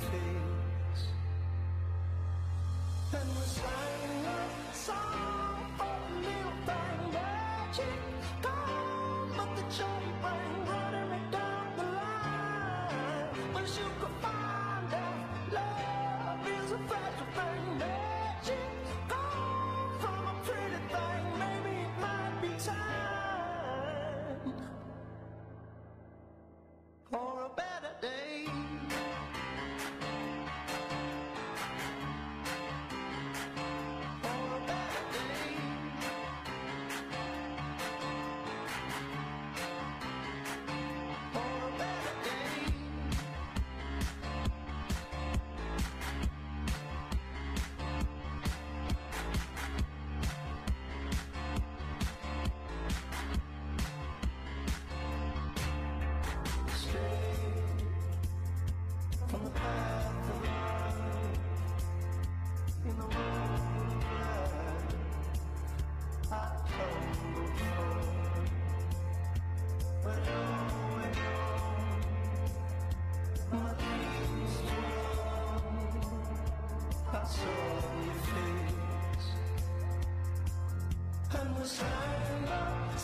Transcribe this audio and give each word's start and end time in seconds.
face. 0.00 1.06
And 3.12 3.28
we 3.36 3.75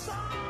song 0.02 0.41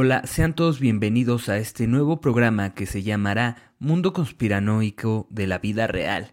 Hola, 0.00 0.22
sean 0.26 0.54
todos 0.54 0.78
bienvenidos 0.78 1.48
a 1.48 1.58
este 1.58 1.88
nuevo 1.88 2.20
programa 2.20 2.72
que 2.72 2.86
se 2.86 3.02
llamará 3.02 3.72
Mundo 3.80 4.12
Conspiranoico 4.12 5.26
de 5.28 5.48
la 5.48 5.58
Vida 5.58 5.88
Real, 5.88 6.30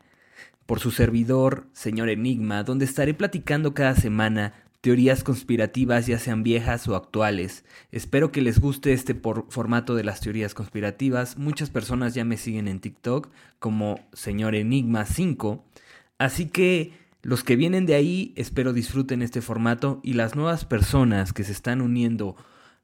por 0.67 0.79
su 0.79 0.91
servidor, 0.91 1.65
señor 1.73 2.09
Enigma, 2.09 2.61
donde 2.61 2.85
estaré 2.85 3.15
platicando 3.15 3.73
cada 3.73 3.95
semana 3.95 4.53
teorías 4.81 5.23
conspirativas 5.23 6.05
ya 6.05 6.19
sean 6.19 6.43
viejas 6.43 6.87
o 6.87 6.95
actuales. 6.95 7.65
Espero 7.91 8.31
que 8.31 8.43
les 8.43 8.59
guste 8.59 8.93
este 8.93 9.19
formato 9.49 9.95
de 9.95 10.03
las 10.03 10.19
teorías 10.21 10.53
conspirativas. 10.53 11.35
Muchas 11.39 11.71
personas 11.71 12.13
ya 12.13 12.23
me 12.23 12.37
siguen 12.37 12.67
en 12.67 12.79
TikTok 12.79 13.31
como 13.57 13.99
señor 14.13 14.53
Enigma 14.53 15.05
5. 15.05 15.65
Así 16.19 16.49
que 16.49 16.93
los 17.23 17.43
que 17.43 17.55
vienen 17.55 17.87
de 17.87 17.95
ahí 17.95 18.31
espero 18.35 18.73
disfruten 18.73 19.23
este 19.23 19.41
formato 19.41 20.01
y 20.03 20.13
las 20.13 20.35
nuevas 20.35 20.65
personas 20.65 21.33
que 21.33 21.43
se 21.43 21.51
están 21.51 21.81
uniendo 21.81 22.35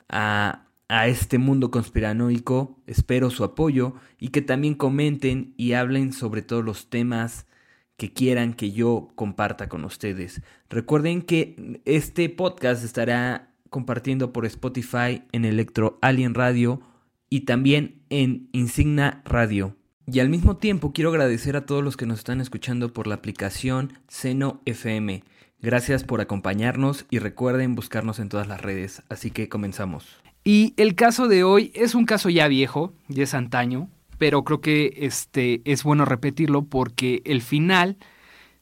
a, 0.10 0.66
a 0.92 1.08
este 1.08 1.38
mundo 1.38 1.72
conspiranoico, 1.72 2.78
espero 2.86 3.30
su 3.30 3.46
apoyo 3.46 3.94
y 4.20 4.28
que 4.28 4.42
también 4.42 4.76
comenten 4.76 5.54
y 5.56 5.72
hablen 5.72 6.12
sobre 6.12 6.42
todos 6.42 6.66
los 6.66 6.90
temas 6.90 7.48
que 7.96 8.12
quieran 8.12 8.54
que 8.54 8.74
yo 8.74 9.08
comparta 9.16 9.70
con 9.70 9.86
ustedes. 9.86 10.42
Recuerden 10.70 11.22
que 11.22 11.82
este 11.86 12.28
podcast 12.28 12.84
estará 12.84 13.54
compartiendo 13.70 14.34
por 14.34 14.46
Spotify 14.46 15.24
en 15.32 15.46
Electro 15.46 15.98
Alien 16.02 16.34
Radio 16.34 16.82
y 17.30 17.42
también 17.42 18.02
en 18.10 18.50
Insigna 18.52 19.22
Radio. 19.24 19.78
Y 20.06 20.20
al 20.20 20.28
mismo 20.28 20.58
tiempo 20.58 20.92
quiero 20.92 21.12
agradecer 21.12 21.56
a 21.56 21.66
todos 21.66 21.86
los 21.86 21.96
que 21.96 22.06
nos 22.06 22.20
están 22.20 22.42
escuchando 22.42 22.92
por 22.92 23.08
la 23.08 23.16
aplicación 23.16 23.94
Seno 24.10 24.62
FM. 24.66 25.24
Gracias 25.62 26.04
por 26.04 26.20
acompañarnos 26.20 27.06
y 27.10 27.20
recuerden 27.20 27.76
buscarnos 27.76 28.20
en 28.20 28.28
todas 28.28 28.48
las 28.50 28.60
redes. 28.60 29.04
Así 29.08 29.32
que 29.32 29.48
comenzamos. 29.48 30.21
Y 30.44 30.74
el 30.78 30.96
caso 30.96 31.28
de 31.28 31.44
hoy 31.44 31.72
es 31.76 31.94
un 31.94 32.06
caso 32.06 32.30
ya 32.30 32.48
viejo, 32.48 32.94
ya 33.08 33.24
es 33.24 33.34
antaño, 33.34 33.90
pero 34.18 34.44
creo 34.44 34.62
que 34.62 34.94
este 34.98 35.62
es 35.66 35.84
bueno 35.84 36.06
repetirlo 36.06 36.64
porque 36.64 37.22
el 37.26 37.42
final 37.42 37.98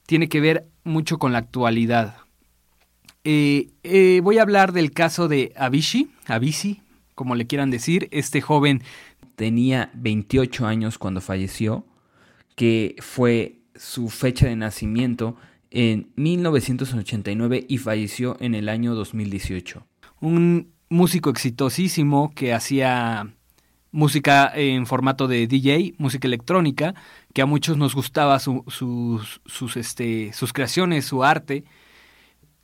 tiene 0.05 0.27
que 0.27 0.41
ver 0.41 0.67
mucho 0.83 1.19
con 1.19 1.31
la 1.31 1.39
actualidad. 1.39 2.17
Eh, 3.23 3.69
eh, 3.83 4.21
voy 4.23 4.37
a 4.39 4.41
hablar 4.41 4.71
del 4.73 4.91
caso 4.91 5.27
de 5.27 5.53
Avicii, 5.55 6.09
Avicii, 6.27 6.81
como 7.15 7.35
le 7.35 7.47
quieran 7.47 7.69
decir, 7.69 8.07
este 8.11 8.41
joven 8.41 8.81
Tenía 9.39 9.89
28 9.93 10.67
años 10.67 10.97
cuando 10.97 11.21
falleció, 11.21 11.85
que 12.57 12.97
fue 12.99 13.61
su 13.73 14.09
fecha 14.09 14.47
de 14.47 14.57
nacimiento 14.57 15.37
en 15.71 16.11
1989 16.17 17.65
y 17.69 17.77
falleció 17.77 18.35
en 18.41 18.53
el 18.53 18.67
año 18.67 18.95
2018. 18.95 19.87
un 20.19 20.73
músico 20.89 21.29
exitosísimo 21.29 22.31
que 22.35 22.53
hacía 22.53 23.33
música 23.91 24.51
en 24.55 24.85
formato 24.85 25.27
de 25.27 25.47
DJ, 25.47 25.95
música 25.97 26.27
electrónica, 26.27 26.93
que 27.33 27.41
a 27.41 27.45
muchos 27.45 27.77
nos 27.77 27.95
gustaba 27.95 28.39
su- 28.39 28.63
sus, 28.67 29.41
sus, 29.45 29.77
este, 29.77 30.31
sus 30.33 30.53
creaciones, 30.53 31.05
su 31.05 31.23
arte. 31.23 31.63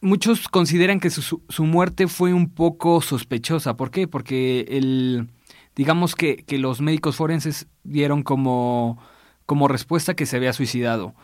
Muchos 0.01 0.47
consideran 0.49 0.99
que 0.99 1.09
su- 1.09 1.41
su, 1.49 1.63
muerte 1.65 2.07
fue 2.07 2.33
un 2.33 2.49
poco 2.49 3.01
sospechosa. 3.01 3.75
¿Por 3.75 3.89
qué? 3.91 4.07
Porque 4.07 4.65
el, 4.69 5.29
digamos 5.75 6.15
que, 6.15 6.37
que 6.37 6.57
los 6.59 6.81
médicos 6.81 7.15
forenses 7.15 7.67
dieron 7.83 8.21
como, 8.21 8.99
como 9.45 9.67
respuesta 9.67 10.13
que 10.15 10.25
se 10.27 10.37
había 10.37 10.53
suicidado. 10.53 11.15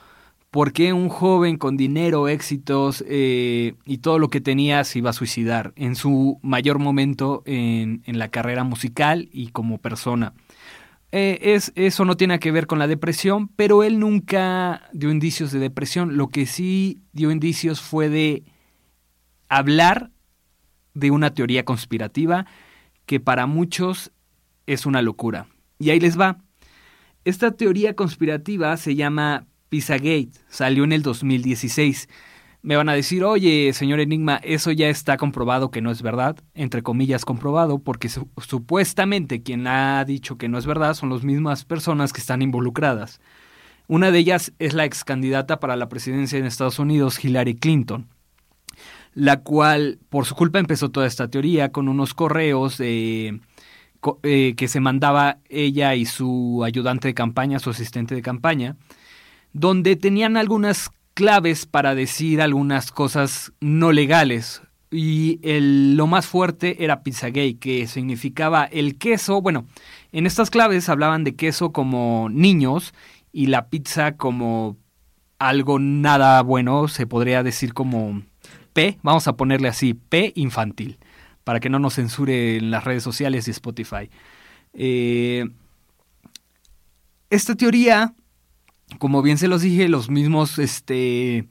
Por 0.51 0.74
qué 0.74 0.92
un 0.92 1.07
joven 1.07 1.57
con 1.57 1.77
dinero, 1.77 2.27
éxitos 2.27 3.03
eh, 3.07 3.74
y 3.86 4.00
todo 4.00 4.19
lo 4.19 4.30
que 4.30 4.42
tenía 4.42 4.83
se 4.83 5.00
iba 5.00 5.09
a 5.09 5.13
suicidar 5.13 5.71
en 5.77 5.95
su 5.95 6.39
mayor 6.44 6.77
momento 6.77 7.42
en, 7.45 8.01
la 8.06 8.27
carrera 8.27 8.65
musical 8.65 9.30
y 9.31 9.48
como 9.48 9.77
persona. 9.77 10.33
Eh, 11.13 11.39
es, 11.56 11.71
eso 11.75 12.03
no 12.03 12.18
tiene 12.18 12.39
que 12.39 12.51
ver 12.51 12.68
con 12.68 12.80
la 12.80 12.88
depresión, 12.88 13.48
pero 13.48 13.83
él 13.83 13.98
nunca 14.00 14.89
dio 14.92 15.09
indicios 15.09 15.53
de 15.53 15.59
depresión. 15.59 16.18
Lo 16.18 16.27
que 16.27 16.45
sí 16.45 17.01
dio 17.13 17.31
indicios 17.31 17.81
fue 17.81 18.09
de 18.09 18.44
hablar 19.48 20.12
de 20.94 21.12
una 21.12 21.33
teoría 21.33 21.63
conspirativa 21.63 22.45
que 23.06 23.21
para 23.21 23.45
muchos 23.45 24.12
es 24.68 24.86
una 24.86 25.01
locura. 25.01 25.48
Y 25.80 25.92
ahí 25.92 26.00
les 26.01 26.19
va. 26.19 26.39
Esta 27.24 27.51
teoría 27.51 27.95
conspirativa 27.95 28.75
se 28.75 28.95
llama 28.95 29.48
Pizzagate, 29.71 30.31
salió 30.50 30.83
en 30.83 30.91
el 30.91 31.01
2016. 31.01 32.09
Me 32.62 32.75
van 32.75 32.89
a 32.89 32.94
decir, 32.94 33.23
oye, 33.23 33.71
señor 33.71 34.01
Enigma, 34.01 34.35
eso 34.44 34.69
ya 34.73 34.89
está 34.89 35.15
comprobado 35.15 35.71
que 35.71 35.79
no 35.81 35.91
es 35.91 36.01
verdad, 36.01 36.35
entre 36.56 36.83
comillas 36.83 37.23
comprobado, 37.23 37.79
porque 37.79 38.09
su- 38.09 38.27
supuestamente 38.45 39.41
quien 39.44 39.68
ha 39.68 40.03
dicho 40.03 40.38
que 40.38 40.50
no 40.50 40.57
es 40.57 40.65
verdad 40.65 40.94
son 40.94 41.09
las 41.09 41.23
mismas 41.23 41.63
personas 41.63 42.12
que 42.12 42.19
están 42.19 42.41
involucradas. 42.41 43.21
Una 43.88 44.12
de 44.12 44.19
ellas 44.19 44.51
es 44.59 44.73
la 44.73 44.83
ex 44.83 45.06
candidata 45.06 45.62
para 45.62 45.77
la 45.77 45.88
presidencia 45.88 46.38
en 46.38 46.45
Estados 46.45 46.77
Unidos, 46.77 47.24
Hillary 47.24 47.56
Clinton, 47.56 48.09
la 49.13 49.38
cual 49.41 50.00
por 50.09 50.25
su 50.25 50.35
culpa 50.35 50.59
empezó 50.59 50.89
toda 50.91 51.07
esta 51.07 51.29
teoría 51.29 51.71
con 51.71 51.88
unos 51.88 52.13
correos 52.13 52.75
eh, 52.81 53.39
que 54.01 54.67
se 54.67 54.79
mandaba 54.81 55.38
ella 55.50 55.95
y 55.95 56.06
su 56.06 56.62
ayudante 56.65 57.07
de 57.07 57.13
campaña, 57.13 57.59
su 57.59 57.69
asistente 57.69 58.15
de 58.15 58.21
campaña, 58.21 58.75
donde 59.53 59.95
tenían 59.95 60.38
algunas 60.38 60.89
claves 61.13 61.65
para 61.65 61.95
decir 61.95 62.42
algunas 62.42 62.92
cosas 62.92 63.51
no 63.59 63.92
legales. 63.92 64.62
Y 64.89 65.39
el- 65.44 65.95
lo 65.95 66.07
más 66.07 66.25
fuerte 66.25 66.83
era 66.83 67.03
Pizzagate, 67.03 67.57
que 67.57 67.88
significaba 67.88 68.65
el 68.65 68.98
queso. 68.98 69.42
Bueno, 69.42 69.65
en 70.12 70.25
estas 70.25 70.50
claves 70.50 70.89
hablaban 70.89 71.24
de 71.24 71.36
queso 71.36 71.71
como 71.71 72.27
niños 72.30 72.94
y 73.31 73.48
la 73.48 73.68
pizza 73.69 74.18
como 74.18 74.77
algo 75.39 75.80
nada 75.80 76.42
bueno, 76.42 76.88
se 76.88 77.07
podría 77.07 77.42
decir 77.42 77.74
como 77.74 78.21
P, 78.74 79.00
vamos 79.01 79.27
a 79.27 79.33
ponerle 79.38 79.69
así, 79.69 79.94
P 79.94 80.33
infantil, 80.36 80.98
para 81.44 81.59
que 81.59 81.69
no 81.69 81.80
nos 81.80 81.95
censure 81.95 82.57
en 82.57 82.69
las 82.69 82.83
redes 82.83 83.01
sociales 83.03 83.48
y 83.48 83.51
Spotify. 83.51 84.09
Eh, 84.74 85.45
esta 87.30 87.56
teoría, 87.56 88.13
como 88.99 89.21
bien 89.21 89.38
se 89.38 89.47
los 89.47 89.61
dije, 89.61 89.89
los 89.89 90.09
mismos 90.09 90.59
este, 90.59 91.47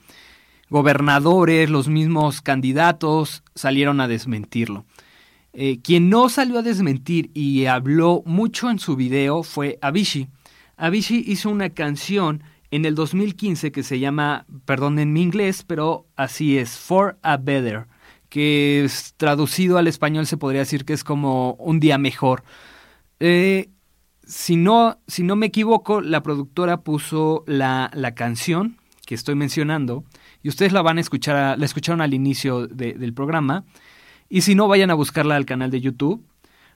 gobernadores, 0.68 1.68
los 1.70 1.88
mismos 1.88 2.40
candidatos 2.40 3.42
salieron 3.54 4.00
a 4.00 4.08
desmentirlo. 4.08 4.84
Eh, 5.52 5.80
quien 5.82 6.08
no 6.08 6.28
salió 6.28 6.60
a 6.60 6.62
desmentir 6.62 7.30
y 7.34 7.66
habló 7.66 8.22
mucho 8.24 8.70
en 8.70 8.78
su 8.78 8.96
video 8.96 9.42
fue 9.42 9.78
Avicii. 9.82 10.28
Avicii 10.76 11.24
hizo 11.26 11.50
una 11.50 11.70
canción 11.70 12.44
en 12.70 12.84
el 12.84 12.94
2015 12.94 13.72
que 13.72 13.82
se 13.82 13.98
llama, 13.98 14.46
perdonen 14.64 15.12
mi 15.12 15.22
inglés, 15.22 15.64
pero 15.66 16.06
así 16.14 16.56
es, 16.56 16.78
For 16.78 17.18
a 17.22 17.36
Better, 17.36 17.86
que 18.28 18.84
es, 18.84 19.14
traducido 19.16 19.76
al 19.76 19.88
español 19.88 20.26
se 20.26 20.36
podría 20.36 20.60
decir 20.60 20.84
que 20.84 20.92
es 20.92 21.02
como 21.02 21.54
un 21.54 21.80
día 21.80 21.98
mejor. 21.98 22.44
Eh, 23.18 23.70
si, 24.30 24.56
no, 24.56 24.98
si 25.08 25.22
no 25.24 25.34
me 25.36 25.46
equivoco, 25.46 26.00
la 26.00 26.22
productora 26.22 26.82
puso 26.82 27.42
la, 27.46 27.90
la 27.94 28.14
canción 28.14 28.76
que 29.06 29.14
estoy 29.16 29.34
mencionando 29.34 30.04
y 30.42 30.48
ustedes 30.48 30.72
la 30.72 30.82
van 30.82 30.98
a 30.98 31.00
escuchar, 31.00 31.58
la 31.58 31.64
escucharon 31.64 32.00
al 32.00 32.14
inicio 32.14 32.68
de- 32.68 32.94
del 32.94 33.12
programa. 33.12 33.64
Y 34.28 34.42
si 34.42 34.54
no, 34.54 34.68
vayan 34.68 34.90
a 34.90 34.94
buscarla 34.94 35.34
al 35.34 35.46
canal 35.46 35.70
de 35.72 35.80
YouTube. 35.80 36.24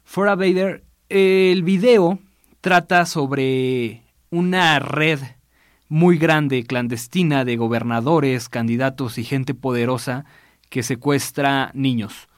For 0.02 0.28
a 0.28 0.34
Vader, 0.34 0.82
el 1.08 1.62
video 1.62 2.18
trata 2.60 3.06
sobre 3.06 4.02
una 4.30 4.80
red 4.80 5.20
muy 5.88 6.18
grande, 6.18 6.64
clandestina, 6.64 7.44
de 7.44 7.56
gobernadores, 7.56 8.48
candidatos 8.48 9.16
y 9.18 9.22
gente 9.22 9.54
poderosa 9.54 10.24
que 10.70 10.82
secuestra 10.82 11.70
niños. 11.74 12.28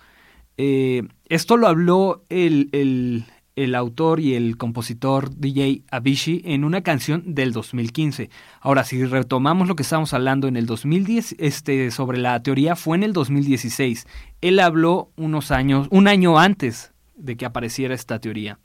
Eh, 0.59 1.03
esto 1.31 1.57
lo 1.57 1.69
habló 1.69 2.23
el, 2.29 2.69
el- 2.73 3.25
el 3.56 3.75
autor 3.75 4.20
y 4.20 4.35
el 4.35 4.58
compositor 4.58 5.35
DJ 5.35 5.82
Avicii 5.91 6.43
en 6.44 6.62
una 6.62 6.82
canción 6.82 7.35
del 7.35 7.53
2015. 7.53 8.29
Ahora, 8.61 8.85
si 8.85 9.03
retomamos 9.05 9.67
lo 9.67 9.75
que 9.75 9.82
estábamos 9.82 10.12
hablando 10.12 10.47
en 10.47 10.56
el 10.56 10.67
2010 10.67 11.37
este, 11.38 11.91
sobre 11.91 12.19
la 12.19 12.41
teoría, 12.43 12.76
fue 12.76 12.99
en 12.99 13.03
el 13.03 13.14
2016. 13.14 14.06
Él 14.43 14.61
habló 14.61 15.11
unos 15.17 15.50
años, 15.50 15.88
un 15.91 16.06
año 16.06 16.38
antes 16.38 16.93
de 17.17 17.38
que 17.38 17.47
apareciera 17.47 17.94
esta 17.94 18.20
teoría. 18.20 18.58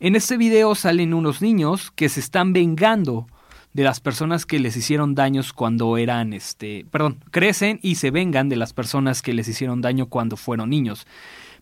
En 0.00 0.16
este 0.16 0.38
video 0.38 0.74
salen 0.74 1.12
unos 1.12 1.42
niños 1.42 1.90
que 1.90 2.08
se 2.08 2.20
están 2.20 2.54
vengando 2.54 3.26
de 3.74 3.84
las 3.84 4.00
personas 4.00 4.46
que 4.46 4.58
les 4.58 4.74
hicieron 4.74 5.14
daños 5.14 5.52
cuando 5.52 5.98
eran, 5.98 6.32
este, 6.32 6.86
perdón, 6.90 7.18
crecen 7.30 7.78
y 7.82 7.96
se 7.96 8.10
vengan 8.10 8.48
de 8.48 8.56
las 8.56 8.72
personas 8.72 9.20
que 9.20 9.34
les 9.34 9.48
hicieron 9.48 9.82
daño 9.82 10.06
cuando 10.06 10.38
fueron 10.38 10.70
niños. 10.70 11.06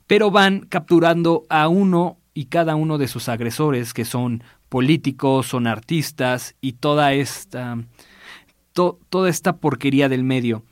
Pero 0.06 0.30
van 0.30 0.60
capturando 0.68 1.44
a 1.48 1.68
uno 1.68 2.18
y 2.34 2.46
cada 2.46 2.74
uno 2.74 2.98
de 2.98 3.08
sus 3.08 3.28
agresores, 3.28 3.94
que 3.94 4.04
son 4.04 4.42
políticos, 4.68 5.46
son 5.46 5.66
artistas 5.66 6.56
y 6.60 6.72
toda 6.72 7.12
esta, 7.14 7.78
to- 8.72 8.98
toda 9.08 9.30
esta 9.30 9.56
porquería 9.56 10.08
del 10.08 10.24
medio. 10.24 10.64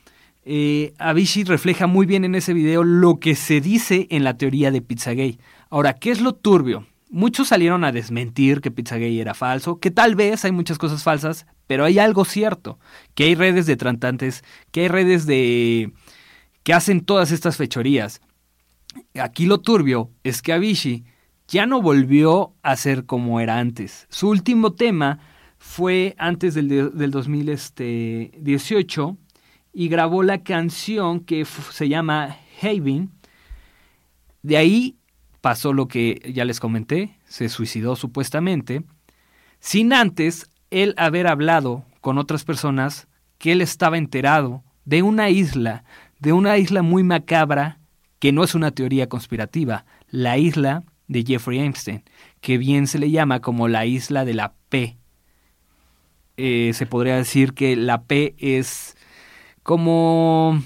Eh, 0.44 0.92
Avicii 0.98 1.44
refleja 1.44 1.86
muy 1.86 2.04
bien 2.04 2.24
en 2.24 2.34
ese 2.34 2.52
video 2.52 2.82
lo 2.82 3.20
que 3.20 3.36
se 3.36 3.60
dice 3.60 4.08
en 4.10 4.24
la 4.24 4.36
teoría 4.36 4.72
de 4.72 4.82
Pizzagate. 4.82 5.38
Ahora, 5.70 5.94
¿qué 5.94 6.10
es 6.10 6.20
lo 6.20 6.32
turbio? 6.34 6.86
Muchos 7.10 7.48
salieron 7.48 7.84
a 7.84 7.92
desmentir 7.92 8.60
que 8.60 8.70
Pizzagate 8.72 9.20
era 9.20 9.34
falso, 9.34 9.78
que 9.78 9.90
tal 9.92 10.16
vez 10.16 10.44
hay 10.44 10.50
muchas 10.50 10.78
cosas 10.78 11.04
falsas, 11.04 11.46
pero 11.68 11.84
hay 11.84 11.98
algo 12.00 12.24
cierto, 12.24 12.78
que 13.14 13.24
hay 13.24 13.34
redes 13.36 13.66
de 13.66 13.76
tratantes, 13.76 14.42
que 14.72 14.80
hay 14.80 14.88
redes 14.88 15.26
de 15.26 15.92
que 16.64 16.72
hacen 16.74 17.02
todas 17.02 17.30
estas 17.30 17.56
fechorías. 17.56 18.20
Aquí 19.20 19.46
lo 19.46 19.60
turbio 19.60 20.10
es 20.24 20.42
que 20.42 20.52
Avicii 20.52 21.04
ya 21.48 21.66
no 21.66 21.82
volvió 21.82 22.54
a 22.62 22.76
ser 22.76 23.04
como 23.06 23.40
era 23.40 23.58
antes. 23.58 24.06
Su 24.10 24.28
último 24.28 24.72
tema 24.72 25.18
fue 25.58 26.14
antes 26.18 26.54
del, 26.54 26.68
de- 26.68 26.90
del 26.90 27.10
2018 27.10 29.16
y 29.72 29.88
grabó 29.88 30.22
la 30.22 30.42
canción 30.42 31.20
que 31.20 31.44
se 31.44 31.88
llama 31.88 32.36
Haven. 32.60 33.10
De 34.42 34.56
ahí 34.56 34.96
pasó 35.40 35.72
lo 35.72 35.88
que 35.88 36.20
ya 36.34 36.44
les 36.44 36.60
comenté, 36.60 37.16
se 37.24 37.48
suicidó 37.48 37.96
supuestamente, 37.96 38.84
sin 39.60 39.92
antes 39.92 40.50
él 40.70 40.94
haber 40.96 41.26
hablado 41.26 41.84
con 42.00 42.18
otras 42.18 42.44
personas 42.44 43.08
que 43.38 43.52
él 43.52 43.60
estaba 43.60 43.98
enterado 43.98 44.62
de 44.84 45.02
una 45.02 45.30
isla, 45.30 45.84
de 46.18 46.32
una 46.32 46.58
isla 46.58 46.82
muy 46.82 47.02
macabra, 47.02 47.78
que 48.22 48.30
no 48.30 48.44
es 48.44 48.54
una 48.54 48.70
teoría 48.70 49.08
conspirativa, 49.08 49.84
la 50.08 50.38
isla 50.38 50.84
de 51.08 51.24
Jeffrey 51.24 51.58
Epstein, 51.58 52.04
que 52.40 52.56
bien 52.56 52.86
se 52.86 53.00
le 53.00 53.10
llama 53.10 53.40
como 53.40 53.66
la 53.66 53.84
isla 53.84 54.24
de 54.24 54.32
la 54.32 54.54
P. 54.68 54.96
Eh, 56.36 56.70
se 56.72 56.86
podría 56.86 57.16
decir 57.16 57.52
que 57.52 57.74
la 57.74 58.04
P 58.04 58.36
es 58.38 58.96
como 59.64 60.62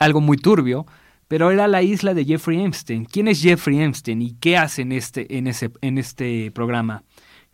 algo 0.00 0.20
muy 0.20 0.36
turbio, 0.36 0.84
pero 1.28 1.50
era 1.50 1.66
la 1.66 1.80
isla 1.80 2.12
de 2.12 2.26
Jeffrey 2.26 2.62
Epstein. 2.62 3.06
¿Quién 3.06 3.28
es 3.28 3.40
Jeffrey 3.40 3.80
Epstein 3.80 4.20
y 4.20 4.34
qué 4.34 4.58
hace 4.58 4.82
en 4.82 4.92
este, 4.92 5.38
en 5.38 5.46
ese, 5.46 5.70
en 5.80 5.96
este 5.96 6.50
programa? 6.50 7.04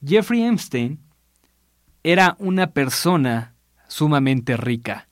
Jeffrey 0.04 0.42
Epstein 0.42 0.98
era 2.02 2.34
una 2.40 2.72
persona 2.72 3.54
sumamente 3.86 4.56
rica. 4.56 5.05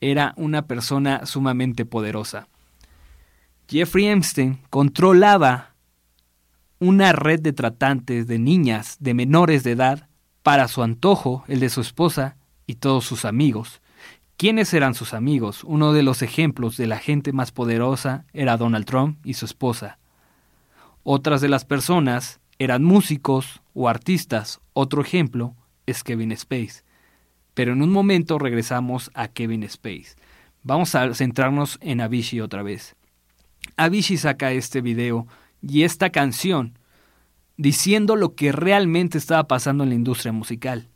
Era 0.00 0.34
una 0.36 0.66
persona 0.66 1.26
sumamente 1.26 1.84
poderosa. 1.84 2.48
Jeffrey 3.68 4.06
Epstein 4.06 4.60
controlaba 4.70 5.74
una 6.78 7.12
red 7.12 7.40
de 7.40 7.52
tratantes 7.52 8.26
de 8.26 8.38
niñas 8.38 8.96
de 9.00 9.14
menores 9.14 9.64
de 9.64 9.72
edad 9.72 10.08
para 10.42 10.68
su 10.68 10.82
antojo, 10.82 11.44
el 11.48 11.60
de 11.60 11.68
su 11.68 11.80
esposa 11.80 12.36
y 12.66 12.76
todos 12.76 13.04
sus 13.04 13.24
amigos. 13.24 13.80
¿Quiénes 14.36 14.72
eran 14.72 14.94
sus 14.94 15.14
amigos? 15.14 15.64
Uno 15.64 15.92
de 15.92 16.04
los 16.04 16.22
ejemplos 16.22 16.76
de 16.76 16.86
la 16.86 16.98
gente 16.98 17.32
más 17.32 17.50
poderosa 17.50 18.24
era 18.32 18.56
Donald 18.56 18.86
Trump 18.86 19.18
y 19.26 19.34
su 19.34 19.44
esposa. 19.44 19.98
Otras 21.02 21.40
de 21.40 21.48
las 21.48 21.64
personas 21.64 22.38
eran 22.60 22.84
músicos 22.84 23.60
o 23.74 23.88
artistas. 23.88 24.60
Otro 24.74 25.02
ejemplo 25.02 25.54
es 25.86 26.04
Kevin 26.04 26.32
Space. 26.32 26.84
Pero 27.58 27.72
en 27.72 27.82
un 27.82 27.90
momento 27.90 28.38
regresamos 28.38 29.10
a 29.14 29.26
Kevin 29.26 29.64
Space. 29.64 30.14
Vamos 30.62 30.94
a 30.94 31.12
centrarnos 31.12 31.76
en 31.82 32.00
Avicii 32.00 32.40
otra 32.40 32.62
vez. 32.62 32.94
Avicii 33.76 34.16
saca 34.16 34.52
este 34.52 34.80
video 34.80 35.26
y 35.60 35.82
esta 35.82 36.10
canción 36.10 36.78
diciendo 37.56 38.14
lo 38.14 38.36
que 38.36 38.52
realmente 38.52 39.18
estaba 39.18 39.48
pasando 39.48 39.82
en 39.82 39.90
la 39.90 39.96
industria 39.96 40.30
musical. 40.30 40.86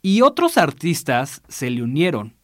Y 0.00 0.20
otros 0.20 0.56
artistas 0.56 1.42
se 1.48 1.68
le 1.68 1.82
unieron, 1.82 2.36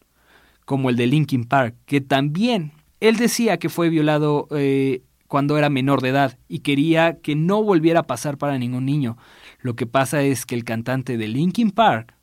como 0.65 0.89
el 0.89 0.97
de 0.97 1.07
Linkin 1.07 1.45
Park, 1.45 1.75
que 1.85 2.01
también 2.01 2.73
él 2.99 3.15
decía 3.15 3.57
que 3.57 3.69
fue 3.69 3.87
violado 3.87 4.49
eh, 4.51 5.01
cuando 5.29 5.57
era 5.57 5.69
menor 5.69 6.01
de 6.01 6.09
edad 6.09 6.37
y 6.49 6.59
quería 6.59 7.21
que 7.21 7.37
no 7.37 7.63
volviera 7.63 8.01
a 8.01 8.07
pasar 8.07 8.37
para 8.37 8.59
ningún 8.59 8.83
niño. 8.85 9.17
Lo 9.61 9.77
que 9.77 9.87
pasa 9.87 10.23
es 10.23 10.45
que 10.45 10.55
el 10.55 10.65
cantante 10.65 11.15
de 11.15 11.29
Linkin 11.29 11.71
Park 11.71 12.14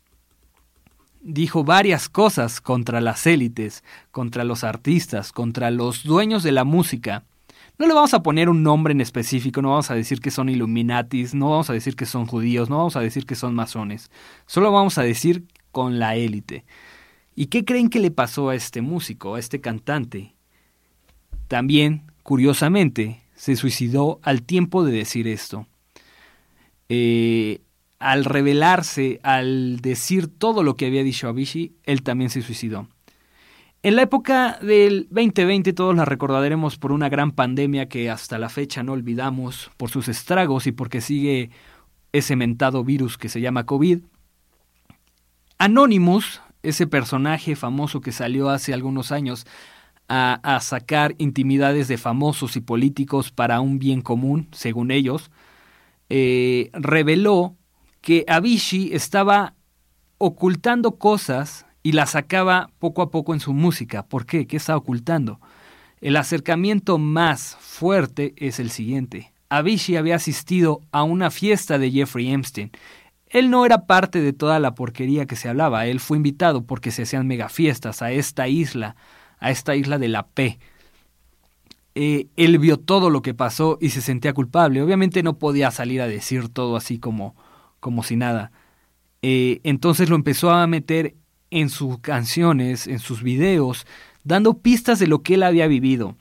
dijo 1.23 1.63
varias 1.63 2.09
cosas 2.09 2.61
contra 2.61 3.01
las 3.01 3.25
élites, 3.25 3.83
contra 4.11 4.43
los 4.43 4.63
artistas, 4.63 5.31
contra 5.31 5.71
los 5.71 6.03
dueños 6.03 6.43
de 6.43 6.51
la 6.51 6.65
música. 6.65 7.23
No 7.79 7.87
le 7.87 7.93
vamos 7.93 8.13
a 8.13 8.21
poner 8.21 8.49
un 8.49 8.61
nombre 8.61 8.91
en 8.91 9.01
específico, 9.01 9.61
no 9.61 9.69
vamos 9.69 9.89
a 9.89 9.95
decir 9.95 10.19
que 10.19 10.29
son 10.29 10.49
Illuminatis, 10.49 11.33
no 11.33 11.49
vamos 11.49 11.69
a 11.69 11.73
decir 11.73 11.95
que 11.95 12.05
son 12.05 12.27
judíos, 12.27 12.69
no 12.69 12.77
vamos 12.77 12.95
a 12.95 12.99
decir 12.99 13.25
que 13.25 13.35
son 13.35 13.55
masones, 13.55 14.11
solo 14.45 14.71
vamos 14.71 14.97
a 14.97 15.03
decir 15.03 15.45
con 15.71 15.97
la 15.97 16.15
élite. 16.15 16.65
¿Y 17.35 17.47
qué 17.47 17.65
creen 17.65 17.89
que 17.89 17.99
le 17.99 18.11
pasó 18.11 18.49
a 18.49 18.55
este 18.55 18.81
músico, 18.81 19.35
a 19.35 19.39
este 19.39 19.59
cantante? 19.59 20.35
También, 21.47 22.03
curiosamente, 22.21 23.23
se 23.33 23.55
suicidó 23.55 24.19
al 24.21 24.43
tiempo 24.43 24.83
de 24.83 24.91
decir 24.91 25.27
esto. 25.27 25.65
Eh, 26.89 27.61
al 28.03 28.25
revelarse, 28.25 29.21
al 29.23 29.79
decir 29.79 30.27
todo 30.27 30.61
lo 30.61 30.75
que 30.75 30.87
había 30.87 31.03
dicho 31.03 31.29
Avicii, 31.29 31.77
él 31.83 32.03
también 32.03 32.29
se 32.29 32.41
suicidó. 32.41 32.89
En 33.81 33.95
la 33.95 34.01
época 34.01 34.59
del 34.61 35.07
2020 35.09 35.71
todos 35.71 35.95
la 35.95 36.03
recordaremos 36.03 36.77
por 36.77 36.91
una 36.91 37.07
gran 37.07 37.31
pandemia 37.31 37.87
que 37.87 38.09
hasta 38.09 38.37
la 38.37 38.49
fecha 38.49 38.83
no 38.83 38.91
olvidamos, 38.91 39.71
por 39.77 39.89
sus 39.89 40.09
estragos 40.09 40.67
y 40.67 40.73
porque 40.73 40.99
sigue 40.99 41.49
ese 42.11 42.35
mentado 42.35 42.83
virus 42.83 43.17
que 43.17 43.29
se 43.29 43.39
llama 43.39 43.65
COVID. 43.65 43.99
Anonymous, 45.57 46.41
ese 46.61 46.87
personaje 46.87 47.55
famoso 47.55 48.01
que 48.01 48.11
salió 48.11 48.49
hace 48.49 48.73
algunos 48.73 49.13
años 49.13 49.47
a, 50.09 50.59
sacar 50.61 51.15
intimidades 51.19 51.87
de 51.87 51.97
famosos 51.97 52.57
y 52.57 52.61
políticos 52.61 53.31
para 53.31 53.61
un 53.61 53.79
bien 53.79 54.01
común, 54.01 54.49
según 54.51 54.91
ellos, 54.91 55.31
eh, 56.09 56.69
reveló 56.73 57.55
que 58.03 58.25
Avicii 58.27 58.93
estaba 58.93 59.55
ocultando 60.17 60.97
cosas 60.97 61.65
y 61.83 61.93
las 61.93 62.11
sacaba 62.11 62.69
poco 62.77 63.01
a 63.01 63.09
poco 63.09 63.33
en 63.33 63.39
su 63.39 63.53
música. 63.53 64.03
¿Por 64.03 64.25
qué? 64.25 64.45
¿Qué 64.45 64.57
está 64.57 64.75
ocultando? 64.75 65.39
El 66.01 66.17
acercamiento 66.17 66.97
más 66.97 67.55
fuerte 67.61 68.33
es 68.35 68.59
el 68.59 68.71
siguiente. 68.71 69.31
Avicii 69.47 69.95
había 69.95 70.17
asistido 70.17 70.81
a 70.91 71.03
una 71.03 71.31
fiesta 71.31 71.79
de 71.79 71.91
Jeffrey 71.91 72.29
Epstein. 72.33 72.71
Él 73.27 73.49
no 73.49 73.65
era 73.65 73.85
parte 73.85 74.21
de 74.21 74.33
toda 74.33 74.59
la 74.59 74.75
porquería 74.75 75.25
que 75.25 75.37
se 75.37 75.47
hablaba, 75.47 75.87
él 75.87 76.01
fue 76.01 76.17
invitado 76.17 76.65
porque 76.65 76.91
se 76.91 77.03
hacían 77.03 77.25
megafiestas 77.25 78.01
a 78.01 78.11
esta 78.11 78.49
isla, 78.49 78.97
a 79.39 79.49
esta 79.49 79.77
isla 79.77 79.97
de 79.97 80.09
la 80.09 80.27
P. 80.27 80.59
Eh, 81.95 82.27
él 82.35 82.59
vio 82.59 82.77
todo 82.77 83.09
lo 83.09 83.21
que 83.21 83.33
pasó 83.33 83.77
y 83.79 83.91
se 83.91 84.01
sentía 84.01 84.33
culpable. 84.33 84.81
Obviamente 84.81 85.23
no 85.23 85.39
podía 85.39 85.71
salir 85.71 86.01
a 86.01 86.07
decir 86.07 86.49
todo 86.49 86.75
así 86.75 86.99
como, 86.99 87.33
como 87.83 88.01
si 88.01 88.15
nada. 88.15 88.51
Eh, 89.21 89.59
entonces 89.63 90.09
lo 90.09 90.15
empezó 90.15 90.51
a 90.51 90.65
meter 90.65 91.15
en 91.51 91.69
sus 91.69 91.99
canciones, 91.99 92.87
en 92.87 92.97
sus 92.97 93.21
videos, 93.21 93.85
dando 94.23 94.59
pistas 94.59 94.99
de 94.99 95.07
lo 95.07 95.21
que 95.21 95.35
él 95.35 95.43
había 95.43 95.67
vivido. 95.67 96.15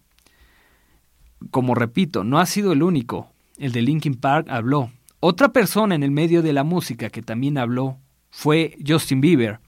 Como 1.50 1.76
repito, 1.76 2.24
no 2.24 2.40
ha 2.40 2.46
sido 2.46 2.72
el 2.72 2.82
único. 2.82 3.28
El 3.58 3.70
de 3.70 3.80
Linkin 3.80 4.16
Park 4.16 4.48
habló. 4.50 4.90
Otra 5.20 5.52
persona 5.52 5.94
en 5.94 6.02
el 6.02 6.10
medio 6.10 6.42
de 6.42 6.52
la 6.52 6.64
música 6.64 7.10
que 7.10 7.22
también 7.22 7.58
habló 7.58 7.96
fue 8.28 8.76
Justin 8.84 9.20
Bieber. 9.20 9.60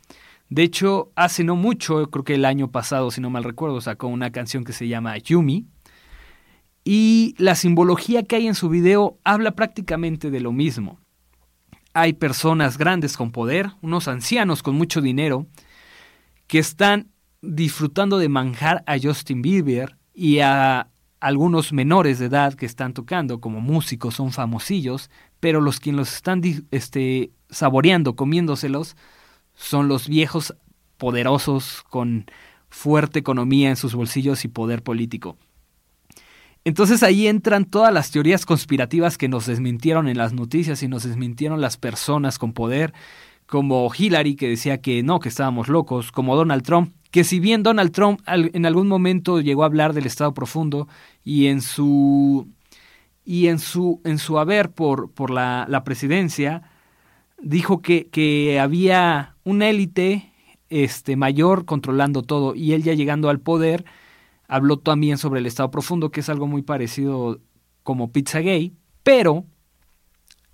De 0.51 0.65
hecho, 0.65 1.13
hace 1.15 1.45
no 1.45 1.55
mucho, 1.55 2.11
creo 2.11 2.25
que 2.25 2.35
el 2.35 2.45
año 2.45 2.73
pasado, 2.73 3.13
si 3.13 3.21
no 3.21 3.31
mal 3.31 3.45
recuerdo, 3.45 3.81
sacó 3.81 4.09
una 4.09 4.33
canción 4.33 4.65
que 4.65 4.73
se 4.73 4.89
llama 4.89 5.17
Yumi. 5.17 5.67
Y 6.85 7.37
la 7.39 7.55
simbología 7.55 8.25
que 8.25 8.35
hay 8.35 8.49
en 8.49 8.57
su 8.57 8.69
video 8.69 9.17
habla 9.23 9.53
prácticamente 9.53 10.33
de 10.33 10.41
lo 10.41 10.51
mismo 10.51 10.99
hay 11.95 12.13
personas 12.13 12.77
grandes 12.77 13.17
con 13.17 13.31
poder, 13.31 13.71
unos 13.81 14.09
ancianos 14.09 14.63
con 14.63 14.75
mucho 14.75 15.01
dinero, 15.01 15.47
que 16.49 16.59
están 16.59 17.09
disfrutando 17.41 18.19
de 18.19 18.29
manjar 18.29 18.83
a 18.87 18.99
Justin 19.01 19.43
Bieber 19.43 19.97
y 20.13 20.41
a 20.41 20.89
algunos 21.21 21.73
menores 21.73 22.19
de 22.19 22.27
edad 22.27 22.55
que 22.55 22.67
están 22.67 22.93
tocando 22.93 23.41
como 23.41 23.61
músicos, 23.61 24.17
son 24.17 24.33
famosillos, 24.33 25.09
pero 25.41 25.61
los 25.61 25.81
quienes 25.81 25.99
los 25.99 26.15
están 26.15 26.43
este, 26.71 27.31
saboreando, 27.49 28.17
comiéndoselos, 28.17 28.97
son 29.55 29.89
los 29.89 30.09
viejos 30.09 30.55
poderosos 30.99 31.83
con 31.89 32.27
fuerte 32.69 33.21
economía 33.21 33.71
en 33.71 33.77
sus 33.77 33.95
bolsillos 33.95 34.45
y 34.45 34.49
poder 34.49 34.83
político. 34.83 35.39
Entonces 36.65 37.03
ahí 37.03 37.27
entran 37.27 37.67
todas 37.67 37.93
las 37.93 38.11
teorías 38.11 38.47
conspirativas 38.47 39.19
que 39.19 39.29
nos 39.29 39.47
desmintieron 39.47 40.09
en 40.09 40.17
las 40.17 40.33
noticias 40.33 40.83
y 40.83 40.89
nos 40.89 41.05
desmintieron 41.05 41.61
las 41.61 41.77
personas 41.77 42.39
con 42.39 42.55
poder, 42.55 42.95
como 43.47 43.91
Hillary 43.97 44.35
que 44.35 44.49
decía 44.49 44.81
que 44.81 45.03
no, 45.03 45.21
que 45.21 45.29
estábamos 45.29 45.69
locos, 45.69 46.11
como 46.11 46.37
Donald 46.37 46.63
Trump, 46.63 46.95
que 47.11 47.23
si 47.23 47.39
bien 47.39 47.63
Donald 47.63 47.93
Trump 47.93 48.21
en 48.27 48.67
algún 48.67 48.89
momento 48.89 49.41
llegó 49.41 49.63
a 49.63 49.67
hablar 49.67 49.93
del 49.93 50.07
Estado 50.07 50.33
profundo 50.33 50.89
y 51.23 51.47
en 51.47 51.61
su 51.61 52.49
y 53.27 53.49
en 53.49 53.59
su 53.59 54.01
en 54.05 54.19
su 54.19 54.39
haber 54.39 54.71
por, 54.71 55.11
por 55.11 55.31
la, 55.31 55.67
la 55.69 55.85
presidencia 55.85 56.63
dijo 57.41 57.83
que, 57.83 58.09
que 58.09 58.59
había 58.59 59.37
una 59.45 59.69
élite 59.69 60.33
este 60.71 61.15
mayor 61.15 61.67
controlando 61.67 62.23
todo 62.23 62.55
y 62.55 62.73
él 62.73 62.83
ya 62.83 62.95
llegando 62.95 63.29
al 63.29 63.39
poder 63.39 63.85
Habló 64.55 64.79
también 64.79 65.19
sobre 65.19 65.41
el 65.41 65.47
estado 65.47 65.73
profundo, 65.73 66.13
que 66.13 66.21
es 66.21 66.29
algo 66.29 66.47
muy 66.47 66.63
parecido 66.63 67.41
como 67.83 68.13
Pizza 68.13 68.39
Gay, 68.39 68.73
pero 69.03 69.47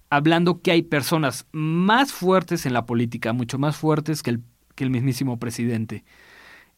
hablando 0.09 0.63
que 0.63 0.71
hay 0.71 0.81
personas 0.81 1.47
más 1.53 2.11
fuertes 2.11 2.65
en 2.65 2.73
la 2.73 2.87
política, 2.87 3.35
mucho 3.35 3.59
más 3.59 3.77
fuertes 3.77 4.23
que 4.23 4.31
el, 4.31 4.41
que 4.75 4.85
el 4.85 4.91
mismísimo 4.91 5.39
presidente. 5.39 6.03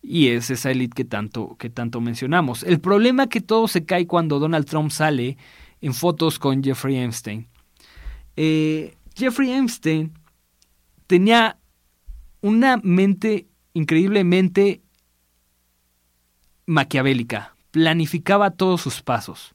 Y 0.02 0.31
es 0.31 0.50
esa 0.50 0.73
élite 0.73 0.97
que 0.97 1.05
tanto, 1.05 1.55
que 1.61 1.71
tanto 1.71 2.00
mencionamos. 2.00 2.64
El 2.64 2.81
problema 2.81 3.29
que 3.29 3.41
todo 3.41 3.69
se 3.69 3.85
cae 3.85 4.09
cuando 4.09 4.41
Donald 4.41 4.67
Trump 4.67 4.91
sale 4.91 5.37
en 5.81 5.95
fotos 5.95 6.41
con 6.41 6.61
Jeffrey 6.64 6.97
Epstein. 6.99 7.47
Eh, 8.35 8.97
Jeffrey 9.14 9.52
Epstein 9.52 10.12
tenía 11.07 11.57
una 12.41 12.79
mente 12.79 13.47
increíblemente 13.75 14.83
maquiavélica, 16.73 17.55
planificaba 17.71 18.50
todos 18.50 18.81
sus 18.81 19.02
pasos. 19.02 19.55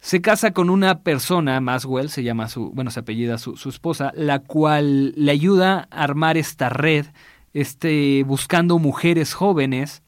Se 0.00 0.20
casa 0.20 0.52
con 0.52 0.68
una 0.68 1.00
persona, 1.00 1.60
Maswell, 1.60 2.10
se 2.10 2.24
llama 2.24 2.48
su, 2.48 2.70
bueno, 2.70 2.90
se 2.90 3.00
apellida 3.00 3.38
su, 3.38 3.56
su 3.56 3.68
esposa, 3.68 4.12
la 4.16 4.40
cual 4.40 5.12
le 5.16 5.30
ayuda 5.30 5.86
a 5.90 6.02
armar 6.02 6.36
esta 6.36 6.68
red, 6.68 7.06
este, 7.54 8.24
buscando 8.24 8.78
mujeres 8.78 9.34
jóvenes 9.34 10.02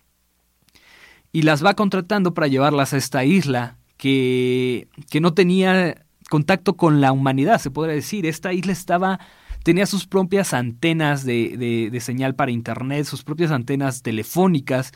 y 1.30 1.42
las 1.42 1.64
va 1.64 1.74
contratando 1.74 2.34
para 2.34 2.48
llevarlas 2.48 2.92
a 2.92 2.96
esta 2.96 3.24
isla 3.24 3.76
que, 3.96 4.88
que 5.10 5.20
no 5.20 5.34
tenía 5.34 6.04
contacto 6.28 6.76
con 6.76 7.00
la 7.00 7.12
humanidad, 7.12 7.60
se 7.60 7.70
podría 7.70 7.94
decir. 7.94 8.26
Esta 8.26 8.52
isla 8.52 8.72
estaba 8.72 9.20
tenía 9.64 9.86
sus 9.86 10.06
propias 10.06 10.52
antenas 10.54 11.24
de, 11.24 11.56
de, 11.56 11.90
de, 11.90 12.00
señal 12.00 12.34
para 12.34 12.50
internet, 12.50 13.06
sus 13.06 13.24
propias 13.24 13.50
antenas 13.50 14.02
telefónicas, 14.02 14.92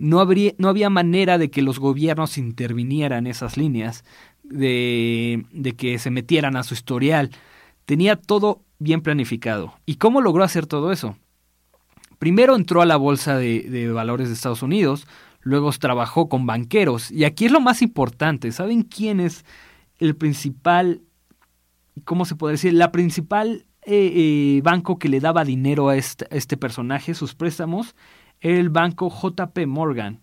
no, 0.00 0.20
había 0.20 0.90
manera 0.90 1.38
de 1.38 1.50
que 1.50 1.62
los 1.62 1.78
gobiernos 1.78 2.38
intervinieran 2.38 3.26
esas 3.26 3.56
líneas, 3.56 4.04
de, 4.42 5.44
que 5.76 5.98
se 5.98 6.10
metieran 6.10 6.56
a 6.56 6.62
su 6.62 6.74
historial. 6.74 7.30
Tenía 7.84 8.16
todo 8.16 8.64
bien 8.78 9.02
planificado. 9.02 9.74
¿Y 9.86 9.96
cómo 9.96 10.20
logró 10.20 10.42
hacer 10.42 10.66
todo 10.66 10.90
eso? 10.90 11.16
Primero 12.18 12.56
entró 12.56 12.82
a 12.82 12.86
la 12.86 12.96
Bolsa 12.96 13.36
de, 13.36 13.62
de, 13.62 13.90
Valores 13.92 14.28
de 14.28 14.34
Estados 14.34 14.62
Unidos, 14.62 15.06
luego 15.40 15.70
trabajó 15.72 16.28
con 16.28 16.46
banqueros, 16.46 17.10
y 17.10 17.24
aquí 17.24 17.46
es 17.46 17.52
lo 17.52 17.60
más 17.60 17.80
importante, 17.80 18.52
¿saben 18.52 18.82
quién 18.82 19.20
es 19.20 19.44
el 19.98 20.16
principal, 20.16 21.00
cómo 22.04 22.26
se 22.26 22.36
puede 22.36 22.52
decir, 22.52 22.74
la 22.74 22.92
principal 22.92 23.64
eh, 23.86 24.12
eh, 24.14 24.60
banco 24.62 24.98
que 24.98 25.08
le 25.08 25.20
daba 25.20 25.44
dinero 25.44 25.88
a 25.88 25.96
este, 25.96 26.26
a 26.26 26.36
este 26.36 26.58
personaje, 26.58 27.14
sus 27.14 27.34
préstamos? 27.34 27.94
El 28.40 28.70
banco 28.70 29.10
JP 29.10 29.66
Morgan. 29.66 30.20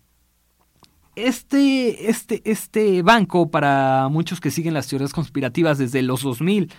Este, 1.14 2.10
este, 2.10 2.42
este 2.44 3.02
banco, 3.02 3.50
para 3.50 4.08
muchos 4.08 4.40
que 4.40 4.50
siguen 4.50 4.74
las 4.74 4.86
teorías 4.86 5.12
conspirativas 5.12 5.78
desde 5.78 6.02
los 6.02 6.22
2000, 6.22 6.70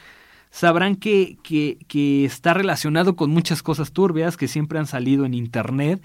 sabrán 0.49 0.95
que, 0.95 1.37
que, 1.43 2.25
está 2.25 2.53
relacionado 2.53 3.15
con 3.15 3.31
muchas 3.31 3.61
cosas 3.61 3.91
turbias 3.91 4.37
que 4.37 4.47
siempre 4.47 4.79
han 4.79 4.87
salido 4.87 5.25
en 5.25 5.33
Internet 5.33 6.01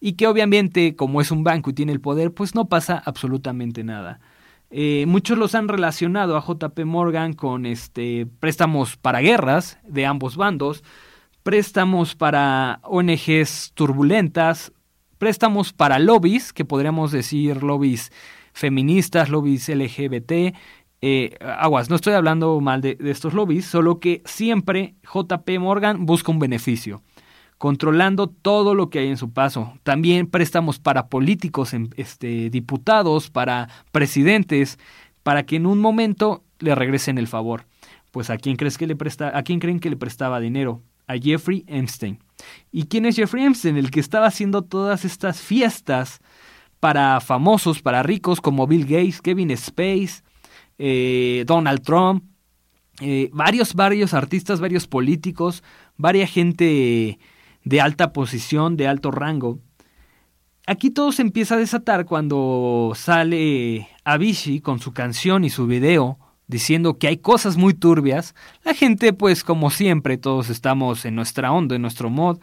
y 0.00 0.12
que 0.12 0.26
obviamente 0.26 0.96
como 0.96 1.20
es 1.20 1.30
un 1.30 1.44
banco 1.44 1.70
y 1.70 1.72
tiene 1.74 1.92
el 1.92 2.00
poder, 2.00 2.32
pues 2.32 2.54
no 2.54 2.68
pasa 2.68 3.02
absolutamente 3.04 3.84
nada. 3.84 4.20
Eh, 4.70 5.06
muchos 5.08 5.38
los 5.38 5.54
han 5.54 5.66
relacionado 5.66 6.36
a 6.36 6.44
JP 6.44 6.78
Morgan 6.84 7.32
con 7.32 7.64
este 7.64 8.26
préstamos 8.38 8.98
para 8.98 9.20
guerras 9.20 9.78
de 9.88 10.04
ambos 10.04 10.36
bandos, 10.36 10.84
préstamos 11.42 12.14
para 12.14 12.80
ONGs 12.82 13.72
turbulentas, 13.74 14.72
préstamos 15.18 15.72
para 15.72 15.98
lobbies, 15.98 16.52
que 16.52 16.64
podríamos 16.64 17.12
decir 17.12 17.62
lobbies 17.62 18.12
feministas, 18.52 19.28
lobbies 19.28 19.68
LGBT. 19.68 20.54
eh, 21.00 21.36
aguas, 21.40 21.90
no 21.90 21.96
estoy 21.96 22.14
hablando 22.14 22.60
mal 22.60 22.80
de, 22.80 22.96
estos 23.04 23.32
lobbies, 23.34 23.66
solo 23.66 24.00
que 24.00 24.20
siempre 24.24 24.94
JP 25.12 25.58
Morgan 25.60 26.06
busca 26.06 26.32
un 26.32 26.40
beneficio, 26.40 27.02
controlando 27.56 28.28
todo 28.28 28.74
lo 28.74 28.90
que 28.90 29.00
hay 29.00 29.08
en 29.08 29.16
su 29.16 29.32
paso. 29.32 29.74
También 29.84 30.26
préstamos 30.26 30.78
para 30.80 31.08
políticos, 31.08 31.72
em- 31.74 31.90
este, 31.96 32.50
diputados, 32.50 33.30
para 33.30 33.68
presidentes, 33.92 34.78
para 35.22 35.44
que 35.44 35.56
en 35.56 35.66
un 35.66 35.78
momento 35.80 36.42
le 36.58 36.74
regresen 36.74 37.18
el 37.18 37.28
favor. 37.28 37.66
Pues 38.10 38.30
a 38.30 38.38
quién 38.38 38.56
crees 38.56 38.78
que 38.78 38.86
le 38.86 38.96
presta, 38.96 39.36
a 39.36 39.42
quién 39.42 39.60
creen 39.60 39.80
que 39.80 39.90
le 39.90 39.96
prestaba 39.96 40.40
dinero? 40.40 40.82
A 41.08 41.18
Jeffrey 41.18 41.64
Epstein. 41.66 42.18
¿Y 42.70 42.84
quién 42.84 43.06
es 43.06 43.16
Jeffrey 43.16 43.44
Epstein? 43.44 43.76
El 43.76 43.90
que 43.90 44.00
estaba 44.00 44.26
haciendo 44.26 44.62
todas 44.62 45.04
estas 45.04 45.40
fiestas 45.40 46.20
para 46.80 47.20
famosos, 47.20 47.82
para 47.82 48.02
ricos 48.02 48.40
como 48.40 48.66
Bill 48.66 48.84
Gates, 48.84 49.20
Kevin 49.20 49.50
Space, 49.50 50.22
eh, 50.78 51.44
Donald 51.46 51.82
Trump, 51.82 52.24
eh, 53.00 53.30
varios, 53.32 53.74
varios 53.74 54.14
artistas, 54.14 54.60
varios 54.60 54.86
políticos, 54.86 55.62
varias 55.96 56.30
gente 56.30 57.18
de 57.64 57.80
alta 57.80 58.12
posición, 58.12 58.76
de 58.76 58.86
alto 58.86 59.10
rango. 59.10 59.60
Aquí 60.66 60.90
todo 60.90 61.12
se 61.12 61.22
empieza 61.22 61.54
a 61.54 61.58
desatar 61.58 62.04
cuando 62.04 62.92
sale 62.94 63.88
Avicii 64.04 64.60
con 64.60 64.80
su 64.80 64.92
canción 64.92 65.44
y 65.44 65.50
su 65.50 65.66
video 65.66 66.18
diciendo 66.48 66.98
que 66.98 67.06
hay 67.08 67.18
cosas 67.18 67.56
muy 67.56 67.74
turbias. 67.74 68.34
La 68.64 68.74
gente, 68.74 69.12
pues 69.12 69.44
como 69.44 69.70
siempre, 69.70 70.16
todos 70.18 70.50
estamos 70.50 71.04
en 71.04 71.14
nuestra 71.14 71.52
onda, 71.52 71.76
en 71.76 71.82
nuestro 71.82 72.10
mod. 72.10 72.38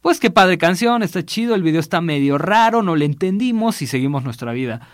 Pues 0.00 0.20
qué 0.20 0.30
padre 0.30 0.58
canción, 0.58 1.02
está 1.02 1.24
chido, 1.24 1.56
el 1.56 1.62
video 1.64 1.80
está 1.80 2.00
medio 2.00 2.38
raro, 2.38 2.82
no 2.82 2.94
le 2.94 3.04
entendimos 3.04 3.82
y 3.82 3.86
seguimos 3.88 4.22
nuestra 4.22 4.52
vida. 4.52 4.86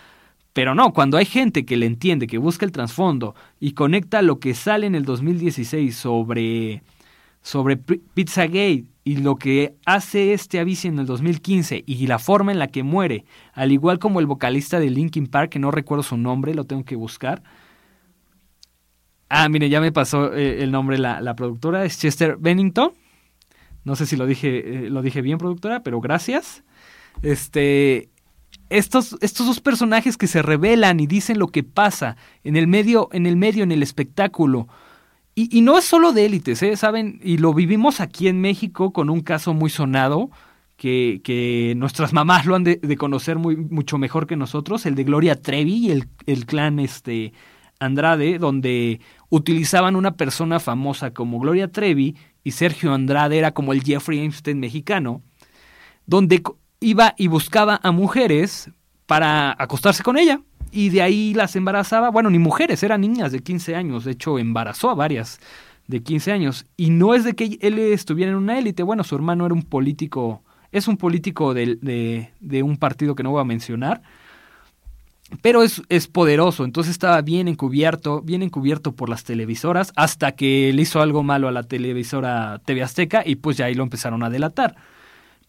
Pero 0.53 0.73
no, 0.73 0.93
cuando 0.93 1.17
hay 1.17 1.25
gente 1.25 1.65
que 1.65 1.77
le 1.77 1.85
entiende, 1.85 2.27
que 2.27 2.37
busca 2.37 2.65
el 2.65 2.71
trasfondo 2.71 3.35
y 3.59 3.73
conecta 3.73 4.21
lo 4.21 4.39
que 4.39 4.53
sale 4.55 4.87
en 4.87 4.95
el 4.95 5.03
2016 5.03 5.93
sobre, 5.95 6.81
sobre 7.41 7.75
Pi- 7.77 8.01
Pizzagate 8.13 8.85
y 9.03 9.17
lo 9.17 9.35
que 9.35 9.75
hace 9.85 10.33
este 10.33 10.59
Avicii 10.59 10.89
en 10.89 10.99
el 10.99 11.05
2015 11.05 11.83
y 11.85 12.07
la 12.07 12.17
forma 12.17 12.53
en 12.53 12.59
la 12.59 12.67
que 12.67 12.83
muere, 12.83 13.25
al 13.53 13.73
igual 13.73 13.99
como 13.99 14.21
el 14.21 14.25
vocalista 14.27 14.79
de 14.79 14.89
Linkin 14.89 15.27
Park, 15.27 15.51
que 15.51 15.59
no 15.59 15.71
recuerdo 15.71 16.03
su 16.03 16.15
nombre, 16.17 16.55
lo 16.55 16.63
tengo 16.63 16.85
que 16.85 16.95
buscar. 16.95 17.43
Ah, 19.29 19.49
mire, 19.49 19.69
ya 19.69 19.81
me 19.81 19.91
pasó 19.91 20.33
eh, 20.33 20.63
el 20.63 20.71
nombre 20.71 20.97
la, 20.97 21.19
la 21.21 21.35
productora, 21.35 21.85
es 21.85 21.99
Chester 21.99 22.37
Bennington. 22.39 22.91
No 23.83 23.95
sé 23.95 24.05
si 24.05 24.15
lo 24.15 24.25
dije, 24.25 24.85
eh, 24.85 24.89
lo 24.89 25.01
dije 25.01 25.21
bien, 25.21 25.37
productora, 25.37 25.83
pero 25.83 26.01
gracias. 26.01 26.63
Este, 27.21 28.09
estos, 28.69 29.17
estos 29.21 29.45
dos 29.45 29.61
personajes 29.61 30.17
que 30.17 30.27
se 30.27 30.41
revelan 30.41 30.99
y 30.99 31.07
dicen 31.07 31.39
lo 31.39 31.47
que 31.47 31.63
pasa 31.63 32.17
en 32.43 32.55
el 32.55 32.67
medio, 32.67 33.09
en 33.11 33.25
el 33.25 33.35
medio, 33.35 33.63
en 33.63 33.71
el 33.71 33.83
espectáculo. 33.83 34.67
Y, 35.35 35.55
y 35.55 35.61
no 35.61 35.77
es 35.77 35.85
solo 35.85 36.13
de 36.13 36.25
élites, 36.25 36.63
¿eh? 36.63 36.77
¿saben? 36.77 37.19
Y 37.23 37.37
lo 37.37 37.53
vivimos 37.53 37.99
aquí 37.99 38.27
en 38.27 38.41
México 38.41 38.93
con 38.93 39.09
un 39.09 39.21
caso 39.21 39.53
muy 39.53 39.69
sonado, 39.69 40.29
que, 40.77 41.21
que 41.23 41.73
nuestras 41.77 42.13
mamás 42.13 42.45
lo 42.45 42.55
han 42.55 42.63
de, 42.63 42.77
de 42.77 42.97
conocer 42.97 43.37
muy, 43.37 43.55
mucho 43.55 43.97
mejor 43.97 44.27
que 44.27 44.35
nosotros, 44.35 44.85
el 44.85 44.95
de 44.95 45.03
Gloria 45.03 45.41
Trevi 45.41 45.87
y 45.87 45.91
el, 45.91 46.07
el 46.25 46.45
clan 46.45 46.79
este, 46.79 47.33
Andrade, 47.79 48.39
donde 48.39 48.99
utilizaban 49.29 49.95
una 49.95 50.15
persona 50.15 50.59
famosa 50.59 51.11
como 51.11 51.39
Gloria 51.39 51.71
Trevi 51.71 52.15
y 52.43 52.51
Sergio 52.51 52.93
Andrade 52.93 53.37
era 53.37 53.53
como 53.53 53.73
el 53.73 53.83
Jeffrey 53.83 54.23
Epstein 54.23 54.59
mexicano, 54.59 55.21
donde 56.05 56.41
iba 56.79 57.13
y 57.17 57.27
buscaba 57.27 57.79
a 57.83 57.91
mujeres 57.91 58.69
para 59.05 59.55
acostarse 59.57 60.03
con 60.03 60.17
ella 60.17 60.41
y 60.71 60.89
de 60.89 61.01
ahí 61.01 61.33
las 61.33 61.55
embarazaba, 61.55 62.09
bueno, 62.09 62.29
ni 62.29 62.39
mujeres, 62.39 62.83
eran 62.83 63.01
niñas 63.01 63.31
de 63.31 63.39
15 63.39 63.75
años, 63.75 64.03
de 64.03 64.11
hecho 64.11 64.39
embarazó 64.39 64.89
a 64.89 64.95
varias 64.95 65.39
de 65.87 66.01
15 66.01 66.31
años 66.31 66.65
y 66.75 66.89
no 66.89 67.13
es 67.13 67.23
de 67.23 67.33
que 67.33 67.57
él 67.61 67.79
estuviera 67.79 68.31
en 68.31 68.37
una 68.37 68.57
élite, 68.57 68.83
bueno, 68.83 69.03
su 69.03 69.15
hermano 69.15 69.45
era 69.45 69.53
un 69.53 69.63
político, 69.63 70.43
es 70.71 70.87
un 70.87 70.97
político 70.97 71.53
de, 71.53 72.31
de 72.39 72.63
un 72.63 72.77
partido 72.77 73.15
que 73.15 73.23
no 73.23 73.31
voy 73.31 73.41
a 73.41 73.45
mencionar, 73.45 74.01
pero 75.41 75.63
es, 75.63 75.81
es 75.89 76.07
poderoso, 76.07 76.65
entonces 76.65 76.91
estaba 76.91 77.21
bien 77.21 77.47
encubierto, 77.47 78.21
bien 78.21 78.43
encubierto 78.43 78.95
por 78.95 79.09
las 79.09 79.23
televisoras, 79.23 79.91
hasta 79.95 80.33
que 80.33 80.71
le 80.73 80.81
hizo 80.83 81.01
algo 81.01 81.23
malo 81.23 81.47
a 81.47 81.51
la 81.51 81.63
televisora 81.63 82.61
TV 82.65 82.83
Azteca 82.83 83.23
y 83.25 83.35
pues 83.35 83.57
ya 83.57 83.65
ahí 83.65 83.73
lo 83.73 83.83
empezaron 83.83 84.23
a 84.23 84.29
delatar. 84.29 84.75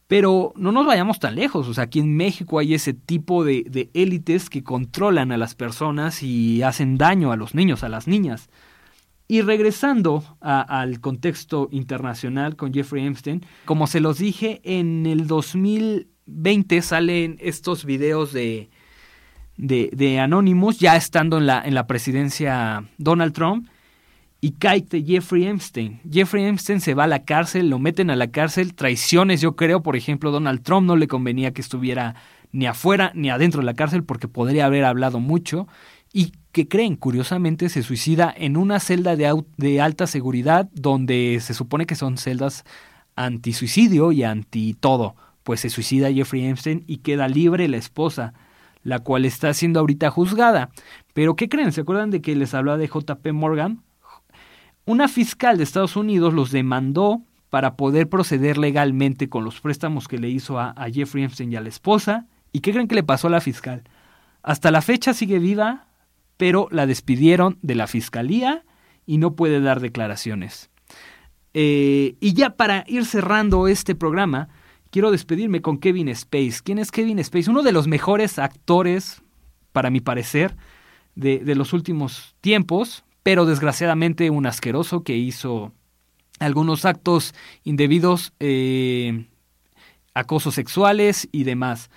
Pero 0.07 0.53
no 0.57 0.73
nos 0.73 0.87
vayamos 0.87 1.19
tan 1.19 1.35
lejos, 1.35 1.69
o 1.69 1.75
sea, 1.75 1.85
aquí 1.85 1.99
en 1.99 2.17
México 2.17 2.59
hay 2.59 2.75
ese 2.75 2.95
tipo 2.95 3.45
de, 3.45 3.91
élites 3.93 4.49
que 4.49 4.63
controlan 4.63 5.33
a 5.33 5.37
las 5.37 5.55
personas 5.55 6.23
y 6.23 6.63
hacen 6.63 6.97
daño 6.97 7.33
a 7.33 7.37
los 7.37 7.55
niños, 7.55 7.83
a 7.83 7.89
las 7.89 8.07
niñas. 8.07 8.49
Y 9.29 9.43
regresando 9.43 10.23
al 10.41 11.01
contexto 11.01 11.69
internacional 11.73 12.55
con 12.55 12.73
Jeffrey 12.73 13.05
Epstein, 13.05 13.45
como 13.65 13.89
se 13.89 13.99
los 13.99 14.19
dije, 14.19 14.61
en 14.63 15.05
el 15.07 15.27
2020 15.27 16.81
salen 16.83 17.37
estos 17.41 17.85
videos 17.85 18.33
de, 18.33 18.71
de, 19.57 19.91
de 19.93 20.19
Anonymous, 20.21 20.79
ya 20.79 20.97
estando 20.97 21.39
en 21.39 21.47
la, 21.47 21.63
en 21.65 21.75
la 21.75 21.87
presidencia 21.87 22.85
Donald 22.99 23.33
Trump, 23.33 23.69
y 24.41 24.53
cae 24.53 24.83
de 24.83 25.03
Jeffrey 25.03 25.47
Epstein. 25.47 26.01
Jeffrey 26.11 26.45
Epstein 26.45 26.81
se 26.81 26.95
va 26.95 27.05
a 27.05 27.09
la 27.09 27.25
cárcel, 27.25 27.71
lo 27.71 27.79
meten 27.79 28.11
a 28.11 28.17
la 28.17 28.29
cárcel, 28.29 28.75
traiciones, 28.75 29.41
yo 29.41 29.57
creo, 29.57 29.83
por 29.83 29.97
ejemplo, 29.97 30.31
Donald 30.31 30.63
Trump 30.63 30.87
no 30.87 30.97
le 30.97 31.09
convenía 31.09 31.53
que 31.53 31.63
estuviera 31.63 32.15
ni 32.53 32.67
afuera 32.67 33.13
ni 33.15 33.31
adentro 33.31 33.61
de 33.61 33.67
la 33.67 33.75
cárcel 33.75 34.05
porque 34.05 34.29
podría 34.29 34.67
haber 34.67 34.85
hablado 34.85 35.21
mucho. 35.21 35.67
Y 36.13 36.33
que 36.53 36.69
creen, 36.69 36.97
curiosamente, 36.97 37.69
se 37.69 37.83
suicida 37.83 38.33
en 38.35 38.57
una 38.57 38.81
celda 38.81 39.17
de, 39.17 39.81
alta 39.81 40.07
seguridad 40.07 40.71
donde 40.73 41.39
se 41.43 41.53
supone 41.53 41.85
que 41.85 41.95
son 41.95 42.17
celdas 42.17 42.65
anti-suicidio 43.17 44.13
y 44.13 44.23
anti 44.23 44.75
todo. 44.75 45.17
Pues 45.43 45.61
se 45.61 45.71
suicida 45.71 46.13
Jeffrey 46.13 46.47
Epstein 46.47 46.85
y 46.87 46.99
queda 46.99 47.29
libre 47.29 47.69
la 47.69 47.77
esposa, 47.77 48.33
la 48.87 49.01
cual 49.01 49.25
está 49.25 49.53
siendo 49.53 49.81
ahorita 49.81 50.11
juzgada. 50.11 50.71
Pero 51.13 51.35
¿qué 51.35 51.49
creen? 51.49 51.73
¿Se 51.73 51.81
acuerdan 51.81 52.13
de 52.13 52.23
que 52.23 52.37
les 52.37 52.55
hablaba 52.55 52.79
de 52.79 52.87
JP 52.87 53.33
Morgan? 53.33 53.83
Una 54.85 55.09
fiscal 55.09 55.59
de 55.59 55.65
Estados 55.65 55.97
Unidos 55.97 56.33
los 56.33 56.53
demandó 56.53 57.21
para 57.51 57.75
poder 57.75 58.09
proceder 58.09 58.59
legalmente 58.59 59.29
con 59.29 59.43
los 59.43 59.61
préstamos 59.61 60.07
que 60.07 60.19
le 60.19 60.29
hizo 60.29 60.61
a, 60.61 60.73
Jeffrey 60.93 61.25
Epstein 61.25 61.53
y 61.53 61.57
a 61.57 61.61
la 61.63 61.69
esposa. 61.69 62.27
¿Y 62.53 62.61
qué 62.61 62.71
creen 62.71 62.87
que 62.87 62.95
le 62.95 63.03
pasó 63.03 63.27
a 63.27 63.31
la 63.31 63.41
fiscal? 63.41 63.83
Hasta 64.45 64.71
la 64.71 64.83
fecha 64.83 65.15
sigue 65.15 65.41
viva, 65.41 65.89
pero 66.37 66.69
la 66.71 66.87
despidieron 66.87 67.59
de 67.63 67.75
la 67.75 67.89
fiscalía 67.89 68.63
y 69.05 69.19
no 69.19 69.35
puede 69.35 69.61
dar 69.61 69.81
declaraciones. 69.81 70.71
Eh, 71.55 72.15
y 72.21 72.35
ya 72.35 72.51
para 72.51 72.85
ir 72.87 73.05
cerrando 73.05 73.67
este 73.67 73.97
programa, 73.97 74.49
quiero 74.97 75.11
despedirme 75.11 75.61
con 75.61 75.77
Kevin 75.77 76.09
Space. 76.09 76.61
¿Quién 76.65 76.79
es 76.79 76.91
Kevin 76.91 77.19
Space? 77.19 77.51
Uno 77.51 77.63
de 77.63 77.71
los 77.71 77.87
mejores 77.87 78.39
actores, 78.39 79.21
para 79.73 79.91
mi 79.91 80.01
parecer, 80.01 80.57
de, 81.15 81.55
los 81.55 81.75
últimos 81.75 82.35
tiempos, 82.41 83.05
pero 83.23 83.45
desgraciadamente 83.45 84.31
un 84.31 84.47
asqueroso 84.47 85.03
que 85.03 85.15
hizo 85.15 85.75
algunos 86.39 86.87
actos 86.87 87.35
indebidos, 87.63 88.33
eh, 88.41 89.27
acosos 90.15 90.55
sexuales 90.55 91.29
y 91.31 91.45
demás. 91.45 91.91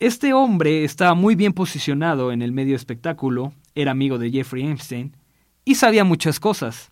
Este 0.00 0.32
hombre 0.32 0.82
estaba 0.82 1.14
muy 1.14 1.36
bien 1.36 1.52
posicionado 1.52 2.32
en 2.32 2.42
el 2.42 2.50
medio 2.50 2.74
espectáculo, 2.74 3.52
era 3.76 3.92
amigo 3.92 4.18
de 4.18 4.32
Jeffrey 4.32 4.66
Epstein 4.66 5.16
y 5.64 5.76
sabía 5.76 6.02
muchas 6.02 6.40
cosas. 6.40 6.90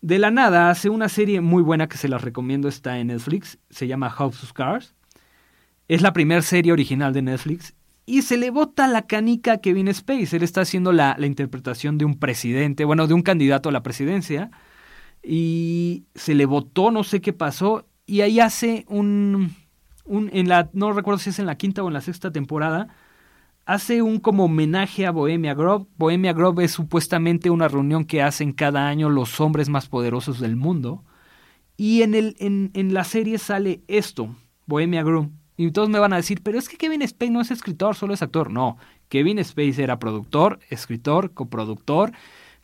De 0.00 0.18
la 0.18 0.30
nada 0.30 0.70
hace 0.70 0.90
una 0.90 1.08
serie 1.08 1.40
muy 1.40 1.62
buena 1.62 1.88
que 1.88 1.98
se 1.98 2.08
las 2.08 2.22
recomiendo, 2.22 2.68
está 2.68 2.98
en 2.98 3.08
Netflix, 3.08 3.58
se 3.70 3.86
llama 3.86 4.10
House 4.10 4.42
of 4.44 4.52
Cards. 4.52 4.94
Es 5.88 6.02
la 6.02 6.12
primera 6.12 6.42
serie 6.42 6.72
original 6.72 7.12
de 7.12 7.22
Netflix 7.22 7.74
y 8.06 8.22
se 8.22 8.36
le 8.36 8.50
bota 8.50 8.86
la 8.86 9.02
canica 9.02 9.54
a 9.54 9.58
Kevin 9.58 9.88
Space. 9.88 10.36
Él 10.36 10.42
está 10.42 10.60
haciendo 10.60 10.92
la, 10.92 11.16
la 11.18 11.26
interpretación 11.26 11.98
de 11.98 12.04
un 12.04 12.18
presidente, 12.18 12.84
bueno, 12.84 13.06
de 13.06 13.14
un 13.14 13.22
candidato 13.22 13.68
a 13.68 13.72
la 13.72 13.82
presidencia 13.82 14.50
y 15.22 16.04
se 16.14 16.34
le 16.34 16.46
votó, 16.46 16.90
no 16.90 17.04
sé 17.04 17.20
qué 17.20 17.32
pasó 17.32 17.86
y 18.06 18.22
ahí 18.22 18.40
hace 18.40 18.84
un, 18.88 19.54
un 20.04 20.30
en 20.32 20.48
la 20.48 20.70
no 20.72 20.92
recuerdo 20.92 21.18
si 21.18 21.30
es 21.30 21.38
en 21.38 21.46
la 21.46 21.56
quinta 21.56 21.82
o 21.82 21.88
en 21.88 21.94
la 21.94 22.00
sexta 22.00 22.30
temporada 22.32 22.88
hace 23.68 24.00
un 24.00 24.18
como 24.18 24.46
homenaje 24.46 25.04
a 25.04 25.10
Bohemia 25.10 25.52
Grove. 25.52 25.84
Bohemia 25.98 26.32
Grove 26.32 26.64
es 26.64 26.72
supuestamente 26.72 27.50
una 27.50 27.68
reunión 27.68 28.06
que 28.06 28.22
hacen 28.22 28.52
cada 28.52 28.88
año 28.88 29.10
los 29.10 29.40
hombres 29.42 29.68
más 29.68 29.88
poderosos 29.88 30.40
del 30.40 30.56
mundo. 30.56 31.04
Y 31.76 32.00
en, 32.00 32.14
el, 32.14 32.34
en, 32.38 32.70
en 32.72 32.94
la 32.94 33.04
serie 33.04 33.36
sale 33.36 33.82
esto, 33.86 34.34
Bohemia 34.64 35.02
Grove. 35.02 35.28
Y 35.58 35.70
todos 35.70 35.90
me 35.90 35.98
van 35.98 36.14
a 36.14 36.16
decir, 36.16 36.40
pero 36.42 36.58
es 36.58 36.66
que 36.66 36.78
Kevin 36.78 37.06
Spacey 37.06 37.28
no 37.28 37.42
es 37.42 37.50
escritor, 37.50 37.94
solo 37.94 38.14
es 38.14 38.22
actor. 38.22 38.50
No, 38.50 38.78
Kevin 39.10 39.44
Spacey 39.44 39.84
era 39.84 39.98
productor, 39.98 40.60
escritor, 40.70 41.34
coproductor, 41.34 42.12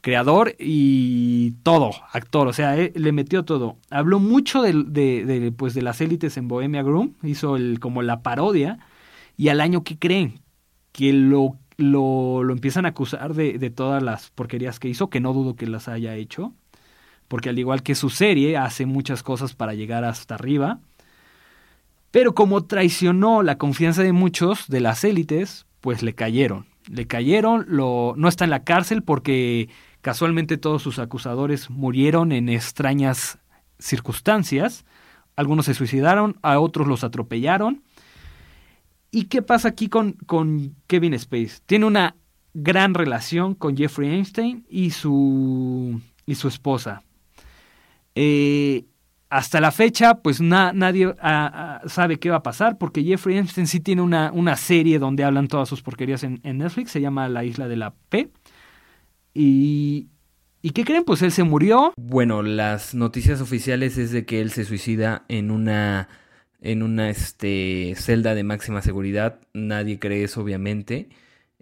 creador 0.00 0.56
y 0.58 1.50
todo, 1.64 1.90
actor, 2.12 2.48
o 2.48 2.54
sea, 2.54 2.76
le 2.76 3.12
metió 3.12 3.44
todo. 3.44 3.76
Habló 3.90 4.20
mucho 4.20 4.62
de, 4.62 5.52
pues, 5.54 5.74
de 5.74 5.82
las 5.82 6.00
élites 6.00 6.38
en 6.38 6.48
Bohemia 6.48 6.82
Groom, 6.82 7.12
hizo 7.22 7.56
el, 7.56 7.78
como 7.78 8.00
la 8.00 8.22
parodia, 8.22 8.78
y 9.36 9.48
al 9.48 9.60
año 9.60 9.84
que 9.84 9.98
creen 9.98 10.43
que 10.94 11.12
lo, 11.12 11.58
lo, 11.76 12.44
lo 12.44 12.52
empiezan 12.52 12.86
a 12.86 12.90
acusar 12.90 13.34
de, 13.34 13.58
de 13.58 13.70
todas 13.70 14.00
las 14.00 14.30
porquerías 14.30 14.78
que 14.78 14.88
hizo, 14.88 15.10
que 15.10 15.18
no 15.18 15.32
dudo 15.32 15.56
que 15.56 15.66
las 15.66 15.88
haya 15.88 16.14
hecho, 16.14 16.52
porque 17.26 17.48
al 17.48 17.58
igual 17.58 17.82
que 17.82 17.96
su 17.96 18.10
serie, 18.10 18.56
hace 18.56 18.86
muchas 18.86 19.24
cosas 19.24 19.54
para 19.54 19.74
llegar 19.74 20.04
hasta 20.04 20.36
arriba. 20.36 20.78
Pero 22.12 22.32
como 22.32 22.64
traicionó 22.64 23.42
la 23.42 23.58
confianza 23.58 24.04
de 24.04 24.12
muchos 24.12 24.68
de 24.68 24.78
las 24.78 25.02
élites, 25.02 25.66
pues 25.80 26.04
le 26.04 26.14
cayeron. 26.14 26.66
Le 26.88 27.08
cayeron, 27.08 27.66
lo, 27.66 28.14
no 28.16 28.28
está 28.28 28.44
en 28.44 28.50
la 28.50 28.62
cárcel 28.62 29.02
porque 29.02 29.68
casualmente 30.00 30.58
todos 30.58 30.80
sus 30.80 31.00
acusadores 31.00 31.70
murieron 31.70 32.30
en 32.30 32.48
extrañas 32.48 33.38
circunstancias. 33.80 34.84
Algunos 35.34 35.66
se 35.66 35.74
suicidaron, 35.74 36.36
a 36.42 36.60
otros 36.60 36.86
los 36.86 37.02
atropellaron. 37.02 37.82
¿Y 39.14 39.26
qué 39.26 39.42
pasa 39.42 39.68
aquí 39.68 39.88
con, 39.88 40.14
con 40.26 40.74
Kevin 40.88 41.14
Space? 41.14 41.60
Tiene 41.66 41.86
una 41.86 42.16
gran 42.52 42.94
relación 42.94 43.54
con 43.54 43.76
Jeffrey 43.76 44.10
Einstein 44.10 44.66
y 44.68 44.90
su, 44.90 46.00
y 46.26 46.34
su 46.34 46.48
esposa. 46.48 47.04
Eh, 48.16 48.86
hasta 49.30 49.60
la 49.60 49.70
fecha, 49.70 50.14
pues 50.14 50.40
na, 50.40 50.72
nadie 50.72 51.14
sabe 51.86 52.18
qué 52.18 52.30
va 52.30 52.38
a 52.38 52.42
pasar, 52.42 52.76
porque 52.76 53.04
Jeffrey 53.04 53.38
Epstein 53.38 53.68
sí 53.68 53.78
tiene 53.78 54.02
una, 54.02 54.32
una 54.32 54.56
serie 54.56 54.98
donde 54.98 55.22
hablan 55.22 55.46
todas 55.46 55.68
sus 55.68 55.80
porquerías 55.80 56.24
en, 56.24 56.40
en, 56.42 56.58
Netflix, 56.58 56.90
se 56.90 57.00
llama 57.00 57.28
La 57.28 57.44
Isla 57.44 57.68
de 57.68 57.76
la 57.76 57.94
P. 58.08 58.32
Y, 59.32 60.08
¿Y 60.60 60.70
qué 60.70 60.84
creen? 60.84 61.04
Pues 61.04 61.22
él 61.22 61.30
se 61.30 61.44
murió. 61.44 61.92
Bueno, 61.96 62.42
las 62.42 62.96
noticias 62.96 63.40
oficiales 63.40 63.96
es 63.96 64.10
de 64.10 64.26
que 64.26 64.40
él 64.40 64.50
se 64.50 64.64
suicida 64.64 65.24
en 65.28 65.52
una 65.52 66.08
en 66.64 66.82
una 66.82 67.10
este, 67.10 67.94
celda 67.96 68.34
de 68.34 68.42
máxima 68.42 68.82
seguridad. 68.82 69.40
Nadie 69.52 69.98
cree 69.98 70.24
eso, 70.24 70.40
obviamente. 70.40 71.10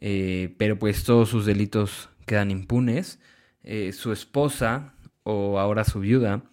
Eh, 0.01 0.55
pero 0.59 0.79
pues 0.79 1.05
todos 1.05 1.29
sus 1.29 1.45
delitos 1.45 2.09
quedan 2.25 2.51
impunes. 2.53 3.19
Eh, 3.65 3.93
su 3.93 4.13
esposa, 4.13 4.95
o 5.25 5.59
ahora 5.59 5.85
su 5.85 6.01
viuda, 6.01 6.45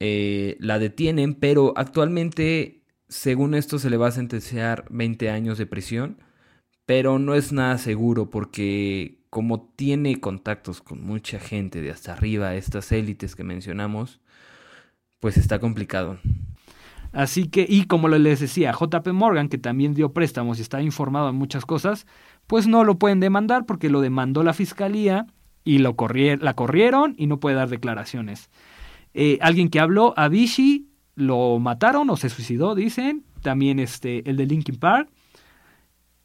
eh, 0.00 0.56
la 0.60 0.78
detienen, 0.78 1.34
pero 1.34 1.74
actualmente, 1.76 2.82
según 3.08 3.54
esto, 3.54 3.78
se 3.78 3.90
le 3.90 3.96
va 3.96 4.08
a 4.08 4.12
sentenciar 4.12 4.86
20 4.90 5.30
años 5.30 5.58
de 5.58 5.66
prisión, 5.66 6.18
pero 6.86 7.18
no 7.18 7.34
es 7.34 7.52
nada 7.52 7.78
seguro 7.78 8.30
porque 8.30 9.18
como 9.30 9.72
tiene 9.76 10.20
contactos 10.20 10.80
con 10.82 11.02
mucha 11.04 11.40
gente 11.40 11.80
de 11.82 11.90
hasta 11.90 12.12
arriba, 12.12 12.54
estas 12.56 12.92
élites 12.92 13.36
que 13.36 13.44
mencionamos, 13.44 14.20
pues 15.20 15.36
está 15.36 15.60
complicado. 15.60 16.18
Así 17.12 17.48
que, 17.48 17.66
y 17.68 17.84
como 17.84 18.08
les 18.08 18.40
decía, 18.40 18.72
JP 18.72 19.08
Morgan, 19.12 19.48
que 19.48 19.58
también 19.58 19.94
dio 19.94 20.12
préstamos 20.12 20.58
y 20.58 20.62
está 20.62 20.80
informado 20.80 21.28
en 21.28 21.36
muchas 21.36 21.66
cosas, 21.66 22.06
pues 22.46 22.66
no 22.66 22.84
lo 22.84 22.98
pueden 22.98 23.20
demandar 23.20 23.66
porque 23.66 23.90
lo 23.90 24.00
demandó 24.00 24.42
la 24.42 24.52
fiscalía 24.52 25.26
y 25.64 25.78
lo 25.78 25.96
la 26.40 26.54
corrieron 26.54 27.14
y 27.18 27.26
no 27.26 27.40
puede 27.40 27.56
dar 27.56 27.68
declaraciones. 27.68 28.50
Eh, 29.14 29.38
alguien 29.40 29.70
que 29.70 29.80
habló, 29.80 30.14
Avicii, 30.16 30.86
lo 31.16 31.58
mataron 31.58 32.08
o 32.10 32.16
se 32.16 32.28
suicidó, 32.28 32.74
dicen. 32.74 33.24
También 33.42 33.78
este, 33.78 34.28
el 34.28 34.36
de 34.36 34.46
Linkin 34.46 34.76
Park. 34.76 35.08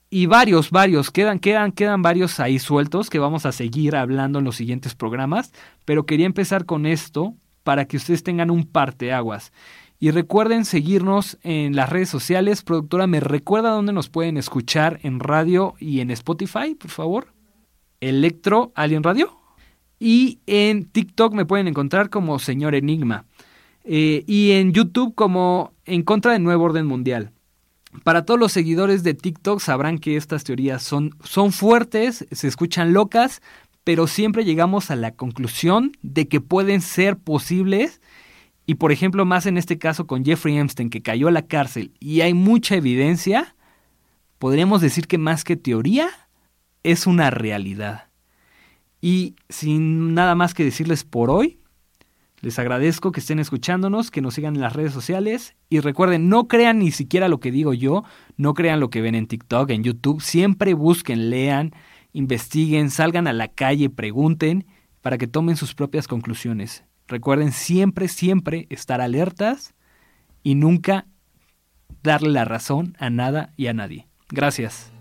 Y 0.09 0.27
varios, 0.27 0.69
varios, 0.71 1.11
quedan, 1.11 1.39
quedan, 1.39 1.71
quedan 1.71 2.01
varios 2.01 2.39
ahí 2.39 2.59
sueltos 2.59 3.09
que 3.09 3.19
vamos 3.19 3.45
a 3.45 3.51
seguir 3.51 3.95
hablando 3.95 4.39
en 4.39 4.45
los 4.45 4.55
siguientes 4.55 4.95
programas. 4.95 5.51
Pero 5.83 6.05
quería 6.05 6.25
empezar 6.25 6.65
con 6.65 6.85
esto 6.85 7.35
para 7.63 7.85
que 7.85 7.97
ustedes 7.97 8.23
tengan 8.23 8.51
un 8.51 8.65
parteaguas. 8.65 9.51
Y 9.99 10.11
recuerden 10.11 10.65
seguirnos 10.65 11.37
en 11.43 11.75
las 11.75 11.89
redes 11.89 12.09
sociales. 12.09 12.63
Productora, 12.63 13.07
¿me 13.07 13.19
recuerda 13.19 13.69
dónde 13.69 13.93
nos 13.93 14.09
pueden 14.09 14.37
escuchar 14.37 14.99
en 15.03 15.19
radio 15.19 15.75
y 15.79 16.01
en 16.01 16.11
Spotify, 16.11 16.75
por 16.75 16.91
favor? 16.91 17.27
Electro 18.01 18.71
Alien 18.75 19.03
Radio. 19.03 19.37
Y 19.99 20.39
en 20.45 20.85
TikTok 20.85 21.33
me 21.33 21.45
pueden 21.45 21.67
encontrar 21.67 22.09
como 22.09 22.39
Señor 22.39 22.75
Enigma. 22.75 23.25
Eh, 23.85 24.23
y 24.27 24.51
en 24.51 24.73
YouTube 24.73 25.13
como 25.15 25.73
En 25.85 26.03
contra 26.03 26.33
del 26.33 26.43
Nuevo 26.43 26.65
Orden 26.65 26.85
Mundial. 26.85 27.31
Para 28.03 28.25
todos 28.25 28.39
los 28.39 28.51
seguidores 28.51 29.03
de 29.03 29.13
TikTok 29.13 29.59
sabrán 29.59 29.99
que 29.99 30.17
estas 30.17 30.43
teorías 30.43 30.83
son, 30.83 31.15
son 31.23 31.51
fuertes, 31.51 32.25
se 32.31 32.47
escuchan 32.47 32.93
locas, 32.93 33.41
pero 33.83 34.07
siempre 34.07 34.43
llegamos 34.43 34.91
a 34.91 34.95
la 34.95 35.11
conclusión 35.11 35.91
de 36.01 36.27
que 36.27 36.41
pueden 36.41 36.81
ser 36.81 37.17
posibles. 37.17 38.01
Y 38.65 38.75
por 38.75 38.91
ejemplo, 38.91 39.25
más 39.25 39.45
en 39.45 39.57
este 39.57 39.77
caso 39.77 40.07
con 40.07 40.25
Jeffrey 40.25 40.57
Epstein, 40.57 40.89
que 40.89 41.01
cayó 41.01 41.27
a 41.27 41.31
la 41.31 41.45
cárcel 41.47 41.93
y 41.99 42.21
hay 42.21 42.33
mucha 42.33 42.75
evidencia, 42.75 43.55
podríamos 44.39 44.81
decir 44.81 45.07
que 45.07 45.17
más 45.17 45.43
que 45.43 45.55
teoría, 45.55 46.09
es 46.83 47.07
una 47.07 47.29
realidad. 47.29 48.09
Y 49.01 49.35
sin 49.49 50.13
nada 50.13 50.35
más 50.35 50.53
que 50.53 50.63
decirles 50.63 51.03
por 51.03 51.29
hoy, 51.29 51.59
les 52.41 52.59
agradezco 52.59 53.11
que 53.11 53.19
estén 53.19 53.39
escuchándonos, 53.39 54.11
que 54.11 54.21
nos 54.21 54.35
sigan 54.35 54.55
en 54.55 54.61
las 54.61 54.73
redes 54.73 54.93
sociales 54.93 55.55
y 55.69 55.79
recuerden, 55.79 56.29
no 56.29 56.47
crean 56.47 56.79
ni 56.79 56.91
siquiera 56.91 57.27
lo 57.27 57.39
que 57.39 57.51
digo 57.51 57.73
yo, 57.73 58.03
no 58.37 58.53
crean 58.53 58.79
lo 58.79 58.89
que 58.89 59.01
ven 59.01 59.15
en 59.15 59.27
TikTok, 59.27 59.71
en 59.71 59.83
YouTube, 59.83 60.21
siempre 60.21 60.73
busquen, 60.73 61.29
lean, 61.29 61.71
investiguen, 62.13 62.91
salgan 62.91 63.27
a 63.27 63.33
la 63.33 63.47
calle, 63.47 63.89
pregunten 63.89 64.65
para 65.01 65.17
que 65.17 65.27
tomen 65.27 65.55
sus 65.55 65.73
propias 65.73 66.07
conclusiones. 66.07 66.83
Recuerden 67.07 67.51
siempre, 67.51 68.07
siempre 68.07 68.67
estar 68.69 69.01
alertas 69.01 69.73
y 70.43 70.55
nunca 70.55 71.07
darle 72.03 72.29
la 72.29 72.45
razón 72.45 72.95
a 72.99 73.09
nada 73.09 73.53
y 73.57 73.67
a 73.67 73.73
nadie. 73.73 74.07
Gracias. 74.29 74.91